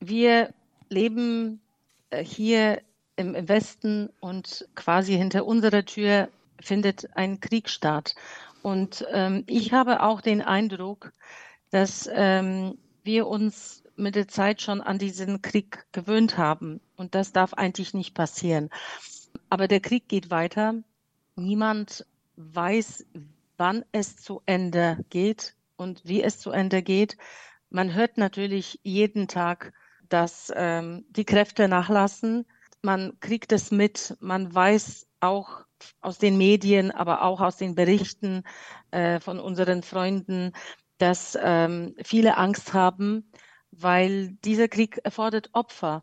Wir 0.00 0.54
leben 0.88 1.60
äh, 2.10 2.24
hier 2.24 2.80
im 3.16 3.48
Westen 3.48 4.10
und 4.20 4.68
quasi 4.74 5.14
hinter 5.14 5.46
unserer 5.46 5.84
Tür 5.84 6.28
findet 6.60 7.16
ein 7.16 7.40
Krieg 7.40 7.68
statt. 7.68 8.14
Und 8.62 9.06
ähm, 9.12 9.44
ich 9.46 9.72
habe 9.72 10.02
auch 10.02 10.20
den 10.20 10.42
Eindruck, 10.42 11.12
dass 11.70 12.08
ähm, 12.12 12.78
wir 13.04 13.26
uns 13.26 13.84
mit 13.96 14.14
der 14.14 14.28
Zeit 14.28 14.60
schon 14.60 14.80
an 14.80 14.98
diesen 14.98 15.40
Krieg 15.40 15.86
gewöhnt 15.92 16.36
haben. 16.36 16.80
Und 16.96 17.14
das 17.14 17.32
darf 17.32 17.54
eigentlich 17.54 17.94
nicht 17.94 18.14
passieren. 18.14 18.70
Aber 19.48 19.68
der 19.68 19.80
Krieg 19.80 20.08
geht 20.08 20.30
weiter. 20.30 20.74
Niemand 21.36 22.06
weiß, 22.36 23.06
wann 23.56 23.84
es 23.92 24.16
zu 24.16 24.42
Ende 24.46 25.04
geht 25.10 25.54
und 25.76 26.02
wie 26.04 26.22
es 26.22 26.38
zu 26.38 26.50
Ende 26.50 26.82
geht. 26.82 27.16
Man 27.70 27.94
hört 27.94 28.18
natürlich 28.18 28.80
jeden 28.82 29.28
Tag, 29.28 29.72
dass 30.08 30.52
ähm, 30.54 31.04
die 31.10 31.24
Kräfte 31.24 31.68
nachlassen. 31.68 32.46
Man 32.82 33.18
kriegt 33.20 33.52
es 33.52 33.70
mit. 33.70 34.16
Man 34.20 34.54
weiß 34.54 35.06
auch 35.20 35.64
aus 36.00 36.18
den 36.18 36.38
Medien, 36.38 36.90
aber 36.90 37.22
auch 37.22 37.40
aus 37.40 37.56
den 37.56 37.74
Berichten 37.74 38.44
äh, 38.90 39.20
von 39.20 39.40
unseren 39.40 39.82
Freunden, 39.82 40.52
dass 40.98 41.36
ähm, 41.40 41.94
viele 42.02 42.36
Angst 42.36 42.72
haben, 42.72 43.30
weil 43.70 44.32
dieser 44.44 44.68
Krieg 44.68 44.98
erfordert 45.04 45.50
Opfer. 45.52 46.02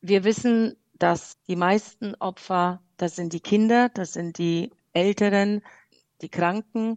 Wir 0.00 0.24
wissen, 0.24 0.76
dass 1.02 1.36
die 1.48 1.56
meisten 1.56 2.14
Opfer, 2.14 2.80
das 2.96 3.16
sind 3.16 3.32
die 3.32 3.40
Kinder, 3.40 3.88
das 3.88 4.12
sind 4.12 4.38
die 4.38 4.70
Älteren, 4.92 5.62
die 6.20 6.28
Kranken, 6.28 6.96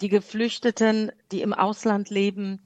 die 0.00 0.08
Geflüchteten, 0.08 1.12
die 1.32 1.42
im 1.42 1.52
Ausland 1.52 2.08
leben, 2.08 2.62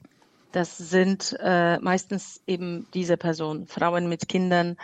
das 0.53 0.77
sind 0.77 1.35
äh, 1.41 1.77
meistens 1.79 2.41
eben 2.47 2.87
diese 2.93 3.17
Personen, 3.17 3.67
Frauen 3.67 4.07
mit 4.07 4.29
Kindern 4.29 4.77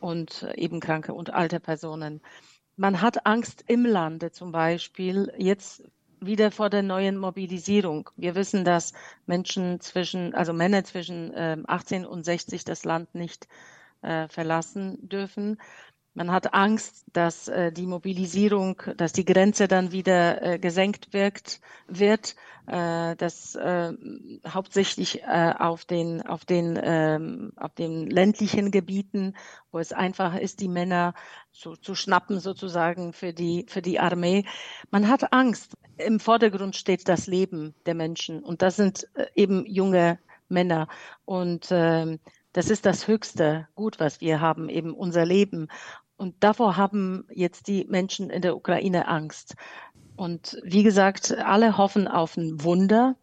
und 0.00 0.48
eben 0.54 0.80
kranke 0.80 1.12
und 1.12 1.34
alte 1.34 1.60
Personen. 1.60 2.22
Man 2.76 3.02
hat 3.02 3.26
Angst 3.26 3.64
im 3.66 3.84
Lande 3.84 4.32
zum 4.32 4.50
Beispiel 4.50 5.30
jetzt 5.36 5.82
wieder 6.20 6.52
vor 6.52 6.70
der 6.70 6.82
neuen 6.82 7.18
Mobilisierung. 7.18 8.08
Wir 8.16 8.34
wissen, 8.34 8.64
dass 8.64 8.94
Menschen 9.26 9.78
zwischen, 9.80 10.34
also 10.34 10.54
Männer 10.54 10.84
zwischen 10.84 11.34
äh, 11.34 11.58
18 11.66 12.06
und 12.06 12.24
60 12.24 12.64
das 12.64 12.84
Land 12.84 13.14
nicht 13.14 13.46
äh, 14.04 14.28
verlassen 14.28 14.98
dürfen. 15.08 15.58
Man 16.16 16.30
hat 16.30 16.54
Angst, 16.54 17.04
dass 17.12 17.48
äh, 17.48 17.72
die 17.72 17.86
Mobilisierung, 17.86 18.80
dass 18.96 19.12
die 19.12 19.24
Grenze 19.24 19.66
dann 19.66 19.90
wieder 19.90 20.42
äh, 20.42 20.58
gesenkt 20.60 21.12
wirkt, 21.12 21.60
wird, 21.88 22.36
äh, 22.68 23.16
dass 23.16 23.56
äh, 23.56 23.92
hauptsächlich 24.46 25.24
äh, 25.24 25.54
auf 25.58 25.84
den 25.84 26.22
auf 26.22 26.44
den 26.44 26.78
ähm, 26.80 27.52
auf 27.56 27.74
den 27.74 28.08
ländlichen 28.08 28.70
Gebieten, 28.70 29.34
wo 29.72 29.80
es 29.80 29.92
einfach 29.92 30.36
ist, 30.36 30.60
die 30.60 30.68
Männer 30.68 31.14
zu, 31.50 31.74
zu 31.74 31.96
schnappen 31.96 32.38
sozusagen 32.38 33.12
für 33.12 33.32
die 33.32 33.66
für 33.68 33.82
die 33.82 33.98
Armee. 33.98 34.44
Man 34.92 35.08
hat 35.08 35.32
Angst. 35.32 35.74
Im 35.96 36.20
Vordergrund 36.20 36.76
steht 36.76 37.08
das 37.08 37.26
Leben 37.26 37.74
der 37.86 37.94
Menschen 37.94 38.42
und 38.42 38.62
das 38.62 38.76
sind 38.76 39.08
äh, 39.14 39.26
eben 39.34 39.66
junge 39.66 40.20
Männer 40.48 40.86
und 41.24 41.72
äh, 41.72 42.18
das 42.54 42.70
ist 42.70 42.86
das 42.86 43.08
höchste 43.08 43.68
Gut, 43.74 44.00
was 44.00 44.20
wir 44.20 44.40
haben, 44.40 44.68
eben 44.68 44.94
unser 44.94 45.26
Leben. 45.26 45.68
Und 46.16 46.36
davor 46.40 46.76
haben 46.76 47.26
jetzt 47.30 47.66
die 47.66 47.84
Menschen 47.84 48.30
in 48.30 48.42
der 48.42 48.56
Ukraine 48.56 49.08
Angst. 49.08 49.56
Und 50.16 50.58
wie 50.62 50.84
gesagt, 50.84 51.36
alle 51.36 51.76
hoffen 51.76 52.06
auf 52.06 52.36
ein 52.36 52.62
Wunder. 52.62 53.16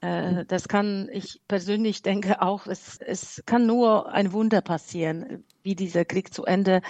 Äh, 0.00 0.44
das 0.46 0.66
kann, 0.66 1.08
ich 1.12 1.40
persönlich 1.46 2.02
denke 2.02 2.42
auch, 2.42 2.66
es, 2.66 2.98
es 2.98 3.42
kann 3.46 3.66
nur 3.66 4.12
ein 4.12 4.32
Wunder 4.32 4.60
passieren, 4.60 5.44
wie 5.62 5.76
dieser 5.76 6.04
Krieg 6.04 6.34
zu 6.34 6.44
Ende 6.44 6.82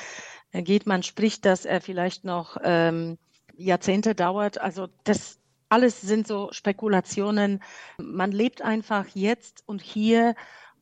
geht. 0.52 0.86
Man 0.86 1.02
spricht, 1.02 1.44
dass 1.44 1.66
er 1.66 1.82
vielleicht 1.82 2.24
noch 2.24 2.56
ähm, 2.64 3.18
Jahrzehnte 3.54 4.14
dauert. 4.14 4.58
Also 4.58 4.88
das 5.04 5.38
alles 5.68 6.00
sind 6.00 6.26
so 6.26 6.48
Spekulationen. 6.52 7.62
Man 7.98 8.32
lebt 8.32 8.62
einfach 8.62 9.06
jetzt 9.12 9.62
und 9.66 9.82
hier 9.82 10.34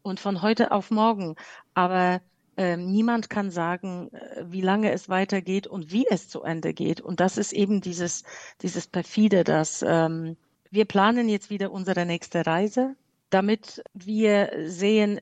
und 0.04 0.20
von 0.20 0.42
heute 0.42 0.70
auf 0.70 0.90
morgen. 0.90 1.34
Aber 1.74 2.20
ähm, 2.56 2.92
niemand 2.92 3.30
kann 3.30 3.50
sagen, 3.50 4.12
äh, 4.12 4.44
wie 4.46 4.60
lange 4.60 4.92
es 4.92 5.08
weitergeht 5.08 5.66
und 5.66 5.90
wie 5.90 6.06
es 6.08 6.28
zu 6.28 6.42
Ende 6.42 6.72
geht. 6.74 7.00
Und 7.00 7.18
das 7.20 7.36
ist 7.36 7.52
eben 7.52 7.80
dieses, 7.80 8.22
dieses 8.62 8.86
perfide, 8.86 9.42
dass 9.42 9.84
ähm, 9.86 10.36
wir 10.70 10.84
planen 10.84 11.28
jetzt 11.28 11.50
wieder 11.50 11.72
unsere 11.72 12.06
nächste 12.06 12.46
Reise, 12.46 12.94
damit 13.30 13.82
wir 13.94 14.52
sehen, 14.66 15.20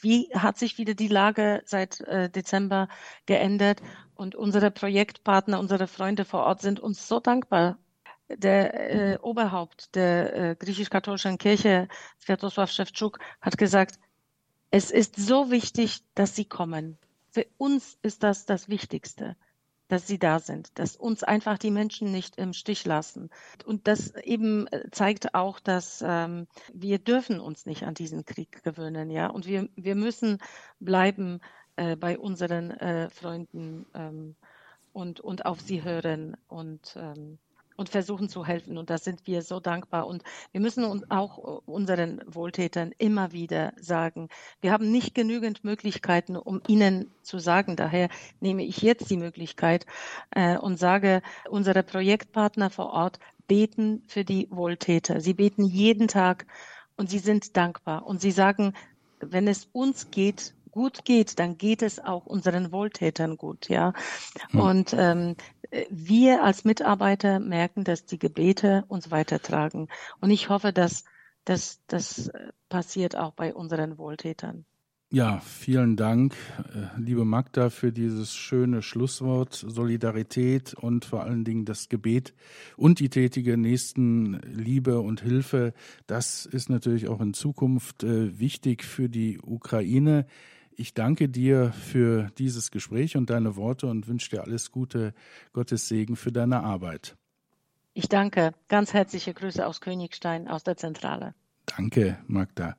wie 0.00 0.30
hat 0.34 0.58
sich 0.58 0.78
wieder 0.78 0.94
die 0.94 1.08
Lage 1.08 1.62
seit 1.64 2.00
äh, 2.02 2.30
Dezember 2.30 2.88
geändert. 3.26 3.82
Und 4.14 4.34
unsere 4.34 4.70
Projektpartner, 4.70 5.58
unsere 5.58 5.86
Freunde 5.88 6.24
vor 6.24 6.44
Ort 6.44 6.62
sind 6.62 6.80
uns 6.80 7.08
so 7.08 7.20
dankbar. 7.20 7.78
Der 8.28 9.14
äh, 9.14 9.18
Oberhaupt 9.18 9.94
der 9.94 10.34
äh, 10.34 10.56
griechisch-katholischen 10.56 11.38
Kirche, 11.38 11.88
Sviatoslav 12.20 12.70
Shevchuk, 12.70 13.18
hat 13.40 13.56
gesagt, 13.56 13.98
es 14.70 14.90
ist 14.90 15.16
so 15.16 15.50
wichtig, 15.50 16.02
dass 16.14 16.34
sie 16.34 16.44
kommen. 16.44 16.98
Für 17.30 17.46
uns 17.56 17.98
ist 18.02 18.22
das 18.22 18.46
das 18.46 18.68
Wichtigste, 18.68 19.36
dass 19.88 20.06
sie 20.06 20.18
da 20.18 20.40
sind, 20.40 20.78
dass 20.78 20.96
uns 20.96 21.22
einfach 21.22 21.58
die 21.58 21.70
Menschen 21.70 22.10
nicht 22.10 22.36
im 22.36 22.52
Stich 22.52 22.84
lassen. 22.84 23.30
Und 23.64 23.86
das 23.86 24.14
eben 24.16 24.66
äh, 24.68 24.90
zeigt 24.90 25.34
auch, 25.34 25.60
dass 25.60 26.02
ähm, 26.04 26.48
wir 26.72 26.98
dürfen 26.98 27.40
uns 27.40 27.66
nicht 27.66 27.84
an 27.84 27.94
diesen 27.94 28.24
Krieg 28.24 28.64
gewöhnen, 28.64 29.10
ja. 29.10 29.28
Und 29.28 29.46
wir, 29.46 29.68
wir 29.76 29.94
müssen 29.94 30.38
bleiben 30.80 31.40
äh, 31.76 31.94
bei 31.94 32.18
unseren 32.18 32.72
äh, 32.72 33.08
Freunden 33.10 33.86
ähm, 33.94 34.34
und, 34.92 35.20
und 35.20 35.46
auf 35.46 35.60
sie 35.60 35.84
hören 35.84 36.36
und 36.48 36.96
ähm, 36.98 37.38
und 37.76 37.88
versuchen 37.88 38.28
zu 38.28 38.46
helfen. 38.46 38.78
Und 38.78 38.90
da 38.90 38.98
sind 38.98 39.26
wir 39.26 39.42
so 39.42 39.60
dankbar. 39.60 40.06
Und 40.06 40.22
wir 40.52 40.60
müssen 40.60 40.84
uns 40.84 41.10
auch 41.10 41.38
unseren 41.66 42.22
Wohltätern 42.26 42.92
immer 42.98 43.32
wieder 43.32 43.72
sagen, 43.80 44.28
wir 44.60 44.72
haben 44.72 44.90
nicht 44.90 45.14
genügend 45.14 45.64
Möglichkeiten, 45.64 46.36
um 46.36 46.60
ihnen 46.66 47.10
zu 47.22 47.38
sagen. 47.38 47.76
Daher 47.76 48.08
nehme 48.40 48.64
ich 48.64 48.82
jetzt 48.82 49.10
die 49.10 49.16
Möglichkeit 49.16 49.86
äh, 50.30 50.56
und 50.58 50.78
sage, 50.78 51.22
unsere 51.48 51.82
Projektpartner 51.82 52.70
vor 52.70 52.90
Ort 52.90 53.18
beten 53.46 54.02
für 54.08 54.24
die 54.24 54.48
Wohltäter. 54.50 55.20
Sie 55.20 55.34
beten 55.34 55.64
jeden 55.64 56.08
Tag 56.08 56.46
und 56.96 57.10
sie 57.10 57.18
sind 57.18 57.56
dankbar. 57.56 58.06
Und 58.06 58.20
sie 58.20 58.32
sagen, 58.32 58.72
wenn 59.20 59.48
es 59.48 59.68
uns 59.72 60.10
geht 60.10 60.55
gut 60.76 61.06
geht, 61.06 61.38
dann 61.38 61.56
geht 61.56 61.80
es 61.80 61.98
auch 61.98 62.26
unseren 62.26 62.70
Wohltätern 62.70 63.38
gut, 63.38 63.70
ja. 63.70 63.94
Hm. 64.50 64.60
Und 64.60 64.94
ähm, 64.96 65.36
wir 65.88 66.44
als 66.44 66.64
Mitarbeiter 66.64 67.40
merken, 67.40 67.82
dass 67.82 68.04
die 68.04 68.18
Gebete 68.18 68.84
uns 68.88 69.10
weitertragen. 69.10 69.88
Und 70.20 70.30
ich 70.30 70.50
hoffe, 70.50 70.74
dass, 70.74 71.04
dass 71.46 71.80
das 71.86 72.30
passiert 72.68 73.16
auch 73.16 73.32
bei 73.32 73.54
unseren 73.54 73.96
Wohltätern. 73.96 74.66
Ja, 75.08 75.38
vielen 75.38 75.94
Dank, 75.94 76.34
äh, 76.74 77.00
liebe 77.00 77.24
Magda, 77.24 77.70
für 77.70 77.92
dieses 77.92 78.34
schöne 78.34 78.82
Schlusswort. 78.82 79.54
Solidarität 79.54 80.74
und 80.74 81.04
vor 81.04 81.22
allen 81.22 81.44
Dingen 81.44 81.64
das 81.64 81.88
Gebet 81.88 82.34
und 82.76 82.98
die 82.98 83.08
tätige 83.08 83.56
Nächstenliebe 83.56 84.98
und 84.98 85.20
Hilfe. 85.20 85.74
Das 86.08 86.44
ist 86.44 86.70
natürlich 86.70 87.06
auch 87.06 87.20
in 87.20 87.34
Zukunft 87.34 88.02
äh, 88.02 88.40
wichtig 88.40 88.82
für 88.82 89.08
die 89.08 89.38
Ukraine. 89.40 90.26
Ich 90.78 90.92
danke 90.92 91.30
dir 91.30 91.72
für 91.72 92.28
dieses 92.36 92.70
Gespräch 92.70 93.16
und 93.16 93.30
deine 93.30 93.56
Worte 93.56 93.86
und 93.86 94.08
wünsche 94.08 94.28
dir 94.28 94.42
alles 94.42 94.70
Gute, 94.70 95.14
Gottes 95.54 95.88
Segen 95.88 96.16
für 96.16 96.32
deine 96.32 96.62
Arbeit. 96.62 97.16
Ich 97.94 98.10
danke. 98.10 98.52
Ganz 98.68 98.92
herzliche 98.92 99.32
Grüße 99.32 99.66
aus 99.66 99.80
Königstein, 99.80 100.48
aus 100.48 100.64
der 100.64 100.76
Zentrale. 100.76 101.34
Danke, 101.64 102.18
Magda. 102.26 102.76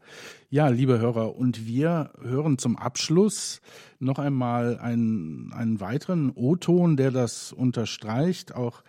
Ja, 0.51 0.67
liebe 0.67 0.99
Hörer, 0.99 1.35
und 1.35 1.65
wir 1.65 2.11
hören 2.21 2.59
zum 2.59 2.77
Abschluss 2.77 3.61
noch 3.97 4.19
einmal 4.19 4.77
einen, 4.77 5.51
einen 5.53 5.79
weiteren 5.79 6.29
O-Ton, 6.29 6.97
der 6.97 7.09
das 7.09 7.51
unterstreicht. 7.51 8.53
Auch 8.53 8.83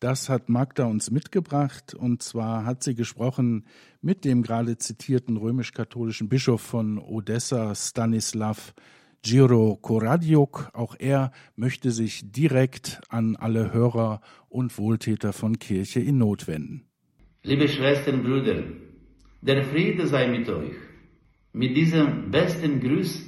das 0.00 0.28
hat 0.28 0.48
Magda 0.48 0.84
uns 0.84 1.10
mitgebracht. 1.10 1.94
Und 1.94 2.22
zwar 2.22 2.64
hat 2.64 2.82
sie 2.82 2.94
gesprochen 2.94 3.64
mit 4.00 4.24
dem 4.24 4.42
gerade 4.42 4.76
zitierten 4.76 5.36
römisch-katholischen 5.36 6.28
Bischof 6.28 6.60
von 6.60 6.98
Odessa, 6.98 7.74
Stanislav 7.74 8.74
Giro 9.22 9.76
Koradiuk. 9.76 10.70
Auch 10.74 10.96
er 10.98 11.32
möchte 11.56 11.90
sich 11.90 12.30
direkt 12.30 13.00
an 13.08 13.36
alle 13.36 13.72
Hörer 13.72 14.20
und 14.48 14.76
Wohltäter 14.78 15.32
von 15.32 15.58
Kirche 15.58 16.00
in 16.00 16.18
Not 16.18 16.46
wenden. 16.46 16.84
Liebe 17.42 17.68
Schwestern, 17.68 18.22
Brüder, 18.22 18.62
der 19.40 19.64
Friede 19.64 20.06
sei 20.06 20.28
mit 20.28 20.48
euch. 20.48 20.74
Mit 21.52 21.76
diesem 21.76 22.30
besten 22.30 22.80
Gruß, 22.80 23.22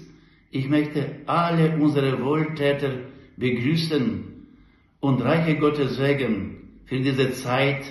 ich 0.50 0.68
möchte 0.68 1.20
alle 1.26 1.76
unsere 1.78 2.22
Wohltäter 2.22 2.90
begrüßen 3.36 4.24
und 5.00 5.22
reiche 5.22 5.56
Gottes 5.56 5.96
Segen 5.96 6.47
für 6.88 7.00
diese 7.00 7.32
Zeit 7.34 7.84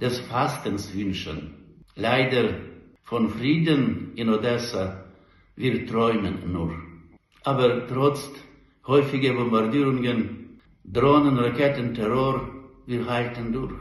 des 0.00 0.18
Fastens 0.20 0.92
wünschen. 0.94 1.54
Leider 1.94 2.54
von 3.04 3.30
Frieden 3.30 4.12
in 4.16 4.28
Odessa, 4.28 5.04
wir 5.54 5.86
träumen 5.86 6.52
nur. 6.52 6.74
Aber 7.44 7.86
trotz 7.86 8.30
häufiger 8.86 9.34
Bombardierungen, 9.34 10.58
Drohnen, 10.84 11.38
Raketen, 11.38 11.94
Terror, 11.94 12.48
wir 12.86 13.06
halten 13.06 13.52
durch. 13.52 13.74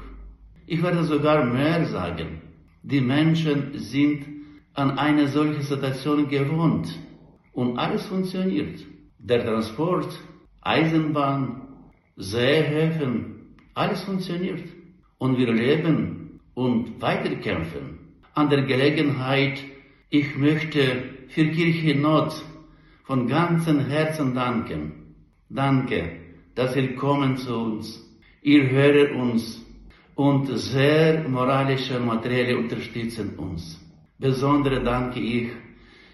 Ich 0.67 0.81
werde 0.83 1.03
sogar 1.03 1.43
mehr 1.43 1.85
sagen. 1.85 2.41
Die 2.83 3.01
Menschen 3.01 3.79
sind 3.79 4.25
an 4.73 4.99
eine 4.99 5.27
solche 5.27 5.63
Situation 5.63 6.27
gewohnt 6.27 6.87
und 7.53 7.77
alles 7.79 8.05
funktioniert. 8.05 8.79
Der 9.17 9.43
Transport, 9.43 10.19
Eisenbahn, 10.61 11.61
Seehäfen, 12.15 13.30
alles 13.81 14.03
funktioniert. 14.03 14.63
Und 15.17 15.37
wir 15.37 15.51
leben 15.51 16.39
und 16.53 17.01
weiterkämpfen. 17.01 17.99
An 18.33 18.49
der 18.49 18.63
Gelegenheit, 18.63 19.57
ich 20.09 20.35
möchte 20.35 20.81
für 21.29 21.45
Kirche 21.47 21.95
Not 21.95 22.33
von 23.03 23.27
ganzem 23.27 23.79
Herzen 23.79 24.33
danken. 24.35 24.81
Danke, 25.49 25.99
dass 26.55 26.75
ihr 26.75 26.95
kommen 26.95 27.37
zu 27.37 27.55
uns. 27.55 27.85
Ihr 28.41 28.69
hört 28.69 29.11
uns 29.11 29.61
und 30.15 30.47
sehr 30.47 31.27
moralische 31.27 31.99
Materielle 31.99 32.57
unterstützen 32.57 33.35
uns. 33.37 33.79
Besonders 34.17 34.83
danke 34.83 35.19
ich 35.19 35.49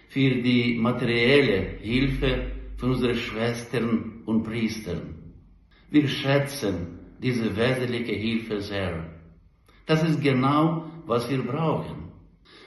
für 0.08 0.30
die 0.46 0.78
materielle 0.78 1.78
Hilfe 1.80 2.30
von 2.76 2.90
unseren 2.90 3.16
Schwestern 3.16 4.22
und 4.24 4.42
Priestern. 4.44 5.02
Wir 5.90 6.08
schätzen 6.08 6.97
diese 7.22 7.56
wesentliche 7.56 8.12
Hilfe 8.12 8.60
sehr. 8.60 9.04
Das 9.86 10.02
ist 10.02 10.20
genau, 10.20 10.84
was 11.06 11.28
wir 11.30 11.42
brauchen. 11.42 12.12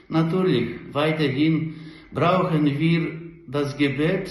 Natürlich, 0.08 0.92
weiterhin 0.92 1.74
brauchen 2.12 2.66
wir 2.78 3.00
das 3.48 3.76
Gebet 3.76 4.30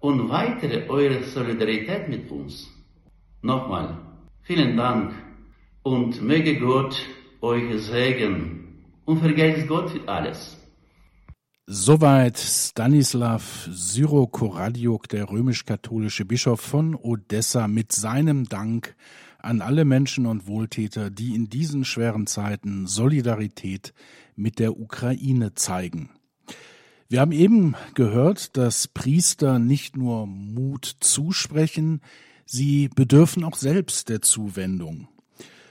und 0.00 0.28
weitere 0.28 0.88
eure 0.88 1.22
Solidarität 1.22 2.08
mit 2.08 2.30
uns. 2.30 2.68
Nochmal, 3.40 3.98
vielen 4.42 4.76
Dank 4.76 5.14
und 5.82 6.20
möge 6.22 6.58
Gott 6.58 6.96
euch 7.40 7.80
segnen 7.82 8.84
und 9.04 9.18
vergelt's 9.18 9.66
Gott 9.66 9.90
für 9.90 10.06
alles. 10.08 10.58
Soweit 11.66 12.38
Stanislav 12.38 13.68
Syrokoradiuk, 13.70 15.08
der 15.08 15.30
römisch-katholische 15.30 16.24
Bischof 16.24 16.60
von 16.60 16.96
Odessa, 16.96 17.68
mit 17.68 17.92
seinem 17.92 18.48
Dank 18.48 18.96
an 19.42 19.60
alle 19.60 19.84
Menschen 19.84 20.26
und 20.26 20.46
Wohltäter, 20.46 21.10
die 21.10 21.34
in 21.34 21.48
diesen 21.48 21.84
schweren 21.84 22.26
Zeiten 22.26 22.86
Solidarität 22.86 23.92
mit 24.36 24.58
der 24.58 24.78
Ukraine 24.78 25.54
zeigen. 25.54 26.10
Wir 27.08 27.20
haben 27.20 27.32
eben 27.32 27.74
gehört, 27.94 28.56
dass 28.56 28.88
Priester 28.88 29.58
nicht 29.58 29.96
nur 29.96 30.26
Mut 30.26 30.96
zusprechen, 31.00 32.00
sie 32.46 32.88
bedürfen 32.88 33.44
auch 33.44 33.56
selbst 33.56 34.08
der 34.08 34.22
Zuwendung. 34.22 35.08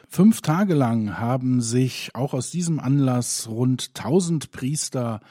Fünf 0.08 0.42
Tage 0.42 0.74
lang 0.74 1.18
haben 1.18 1.62
sich 1.62 2.12
auch 2.14 2.34
aus 2.34 2.52
diesem 2.52 2.80
Anlass 2.80 3.48
rund 3.48 3.92
1000 3.96 4.52
Priester 4.52 5.22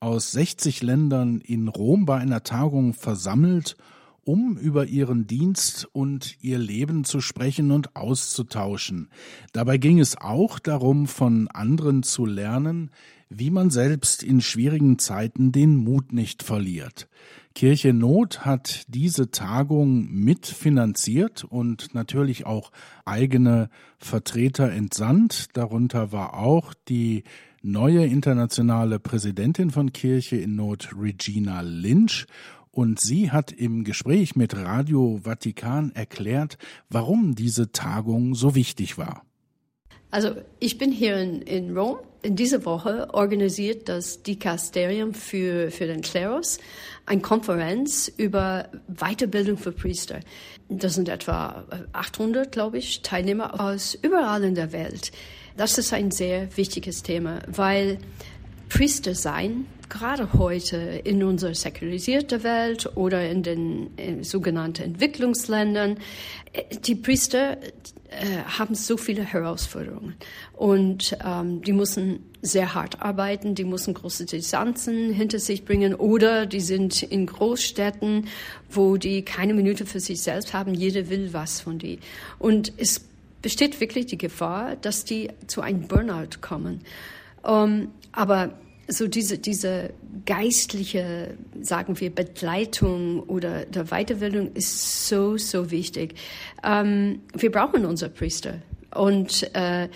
aus 0.00 0.32
60 0.32 0.82
Ländern 0.82 1.40
in 1.40 1.68
Rom 1.68 2.06
bei 2.06 2.16
einer 2.16 2.42
Tagung 2.42 2.94
versammelt, 2.94 3.76
um 4.30 4.56
über 4.56 4.86
ihren 4.86 5.26
Dienst 5.26 5.88
und 5.92 6.36
ihr 6.40 6.58
Leben 6.58 7.02
zu 7.02 7.20
sprechen 7.20 7.72
und 7.72 7.96
auszutauschen. 7.96 9.10
Dabei 9.52 9.76
ging 9.76 9.98
es 9.98 10.16
auch 10.16 10.60
darum, 10.60 11.08
von 11.08 11.48
anderen 11.48 12.04
zu 12.04 12.26
lernen, 12.26 12.92
wie 13.28 13.50
man 13.50 13.70
selbst 13.70 14.22
in 14.22 14.40
schwierigen 14.40 15.00
Zeiten 15.00 15.50
den 15.50 15.74
Mut 15.74 16.12
nicht 16.12 16.44
verliert. 16.44 17.08
Kirche 17.56 17.92
Not 17.92 18.44
hat 18.44 18.84
diese 18.86 19.32
Tagung 19.32 20.08
mitfinanziert 20.12 21.42
und 21.42 21.92
natürlich 21.92 22.46
auch 22.46 22.70
eigene 23.04 23.68
Vertreter 23.98 24.70
entsandt. 24.70 25.48
Darunter 25.54 26.12
war 26.12 26.34
auch 26.34 26.72
die 26.88 27.24
neue 27.62 28.06
internationale 28.06 29.00
Präsidentin 29.00 29.70
von 29.70 29.92
Kirche 29.92 30.36
in 30.36 30.54
Not, 30.54 30.90
Regina 30.96 31.62
Lynch. 31.62 32.26
Und 32.72 33.00
sie 33.00 33.30
hat 33.30 33.50
im 33.52 33.84
Gespräch 33.84 34.36
mit 34.36 34.56
Radio 34.56 35.20
Vatikan 35.24 35.90
erklärt, 35.92 36.56
warum 36.88 37.34
diese 37.34 37.72
Tagung 37.72 38.34
so 38.34 38.54
wichtig 38.54 38.96
war. 38.96 39.24
Also 40.10 40.34
ich 40.58 40.78
bin 40.78 40.92
hier 40.92 41.16
in, 41.16 41.42
in 41.42 41.76
Rom. 41.76 41.98
In 42.22 42.36
dieser 42.36 42.66
Woche 42.66 43.14
organisiert 43.14 43.88
das 43.88 44.22
Dikasterium 44.22 45.14
für, 45.14 45.70
für 45.70 45.86
den 45.86 46.02
Klerus 46.02 46.58
eine 47.06 47.22
Konferenz 47.22 48.12
über 48.14 48.68
Weiterbildung 48.88 49.56
für 49.56 49.72
Priester. 49.72 50.20
Das 50.68 50.96
sind 50.96 51.08
etwa 51.08 51.64
800, 51.92 52.52
glaube 52.52 52.76
ich, 52.76 53.00
Teilnehmer 53.00 53.58
aus 53.58 53.94
überall 54.02 54.44
in 54.44 54.54
der 54.54 54.72
Welt. 54.72 55.12
Das 55.56 55.78
ist 55.78 55.94
ein 55.94 56.10
sehr 56.10 56.54
wichtiges 56.58 57.02
Thema, 57.02 57.40
weil 57.46 57.98
Priester 58.70 59.14
sein, 59.14 59.66
gerade 59.90 60.32
heute 60.32 60.76
in 61.04 61.22
unserer 61.22 61.54
säkularisierten 61.54 62.42
Welt 62.42 62.96
oder 62.96 63.28
in 63.28 63.42
den 63.42 63.90
in 63.96 64.24
sogenannten 64.24 64.82
Entwicklungsländern, 64.82 65.98
äh, 66.52 66.76
die 66.76 66.94
Priester 66.94 67.58
äh, 67.60 68.42
haben 68.46 68.74
so 68.74 68.96
viele 68.96 69.24
Herausforderungen 69.24 70.14
und 70.54 71.16
ähm, 71.24 71.60
die 71.62 71.72
müssen 71.72 72.24
sehr 72.42 72.74
hart 72.74 73.02
arbeiten, 73.02 73.54
die 73.54 73.64
müssen 73.64 73.92
große 73.92 74.24
Distanzen 74.24 75.12
hinter 75.12 75.40
sich 75.40 75.64
bringen 75.64 75.94
oder 75.94 76.46
die 76.46 76.60
sind 76.60 77.02
in 77.02 77.26
Großstädten, 77.26 78.28
wo 78.70 78.96
die 78.96 79.22
keine 79.22 79.52
Minute 79.52 79.84
für 79.84 80.00
sich 80.00 80.22
selbst 80.22 80.54
haben, 80.54 80.72
jeder 80.74 81.10
will 81.10 81.32
was 81.32 81.60
von 81.60 81.78
die. 81.78 81.98
Und 82.38 82.72
es 82.78 83.04
besteht 83.42 83.80
wirklich 83.80 84.06
die 84.06 84.18
Gefahr, 84.18 84.76
dass 84.76 85.04
die 85.04 85.28
zu 85.48 85.60
einem 85.60 85.86
Burnout 85.88 86.38
kommen. 86.40 86.80
Ähm, 87.44 87.88
aber 88.12 88.58
so 88.88 89.06
diese, 89.06 89.38
diese 89.38 89.90
geistliche, 90.26 91.36
sagen 91.60 91.98
wir, 92.00 92.10
Begleitung 92.10 93.20
oder 93.20 93.64
der 93.64 93.84
Weiterbildung 93.86 94.52
ist 94.54 95.06
so, 95.08 95.36
so 95.36 95.70
wichtig. 95.70 96.14
Ähm, 96.64 97.20
wir 97.34 97.52
brauchen 97.52 97.86
unsere 97.86 98.10
Priester. 98.10 98.60
Und 98.94 99.54
äh, 99.54 99.88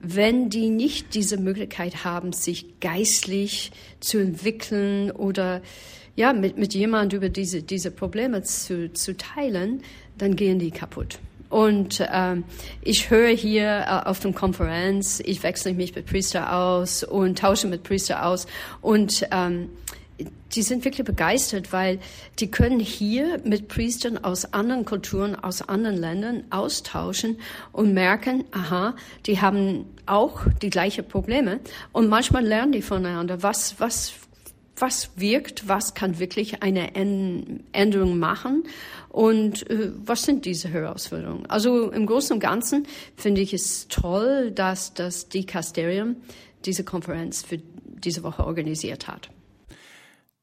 wenn 0.00 0.48
die 0.48 0.70
nicht 0.70 1.14
diese 1.14 1.36
Möglichkeit 1.36 2.04
haben, 2.04 2.32
sich 2.32 2.80
geistlich 2.80 3.72
zu 4.00 4.18
entwickeln 4.18 5.10
oder 5.10 5.60
ja, 6.16 6.32
mit, 6.32 6.56
mit 6.56 6.74
jemand 6.74 7.12
über 7.12 7.28
diese, 7.28 7.62
diese 7.62 7.90
Probleme 7.90 8.42
zu, 8.42 8.92
zu 8.92 9.16
teilen, 9.16 9.82
dann 10.16 10.34
gehen 10.36 10.58
die 10.58 10.70
kaputt. 10.70 11.18
Und 11.48 12.06
ähm, 12.12 12.44
ich 12.82 13.10
höre 13.10 13.30
hier 13.30 13.84
äh, 13.86 14.08
auf 14.08 14.20
der 14.20 14.32
Konferenz, 14.32 15.20
ich 15.24 15.42
wechsle 15.42 15.72
mich 15.72 15.94
mit 15.94 16.06
Priester 16.06 16.52
aus 16.52 17.04
und 17.04 17.38
tausche 17.38 17.66
mit 17.66 17.82
Priester 17.82 18.26
aus. 18.26 18.46
Und 18.80 19.26
ähm, 19.30 19.70
die 20.54 20.62
sind 20.62 20.84
wirklich 20.84 21.06
begeistert, 21.06 21.72
weil 21.72 22.00
die 22.38 22.50
können 22.50 22.80
hier 22.80 23.40
mit 23.44 23.68
Priestern 23.68 24.18
aus 24.18 24.52
anderen 24.52 24.84
Kulturen, 24.84 25.36
aus 25.36 25.68
anderen 25.68 25.96
Ländern 25.96 26.44
austauschen 26.50 27.38
und 27.72 27.94
merken, 27.94 28.44
aha, 28.50 28.94
die 29.26 29.40
haben 29.40 29.84
auch 30.06 30.40
die 30.62 30.70
gleichen 30.70 31.06
Probleme. 31.06 31.60
Und 31.92 32.08
manchmal 32.08 32.44
lernen 32.44 32.72
die 32.72 32.82
voneinander, 32.82 33.42
was, 33.42 33.78
was 33.78 34.12
was 34.80 35.10
wirkt, 35.16 35.68
was 35.68 35.94
kann 35.94 36.18
wirklich 36.18 36.62
eine 36.62 36.94
Änderung 36.94 38.18
machen 38.18 38.64
und 39.08 39.68
äh, 39.70 39.92
was 40.04 40.22
sind 40.22 40.44
diese 40.44 40.68
Herausforderungen. 40.68 41.46
Also 41.46 41.90
im 41.90 42.06
Großen 42.06 42.34
und 42.34 42.40
Ganzen 42.40 42.86
finde 43.16 43.40
ich 43.40 43.54
es 43.54 43.88
toll, 43.88 44.50
dass 44.50 44.94
das 44.94 45.28
Dikasterium 45.28 46.16
diese 46.64 46.84
Konferenz 46.84 47.42
für 47.42 47.58
diese 47.58 48.22
Woche 48.22 48.44
organisiert 48.44 49.08
hat. 49.08 49.30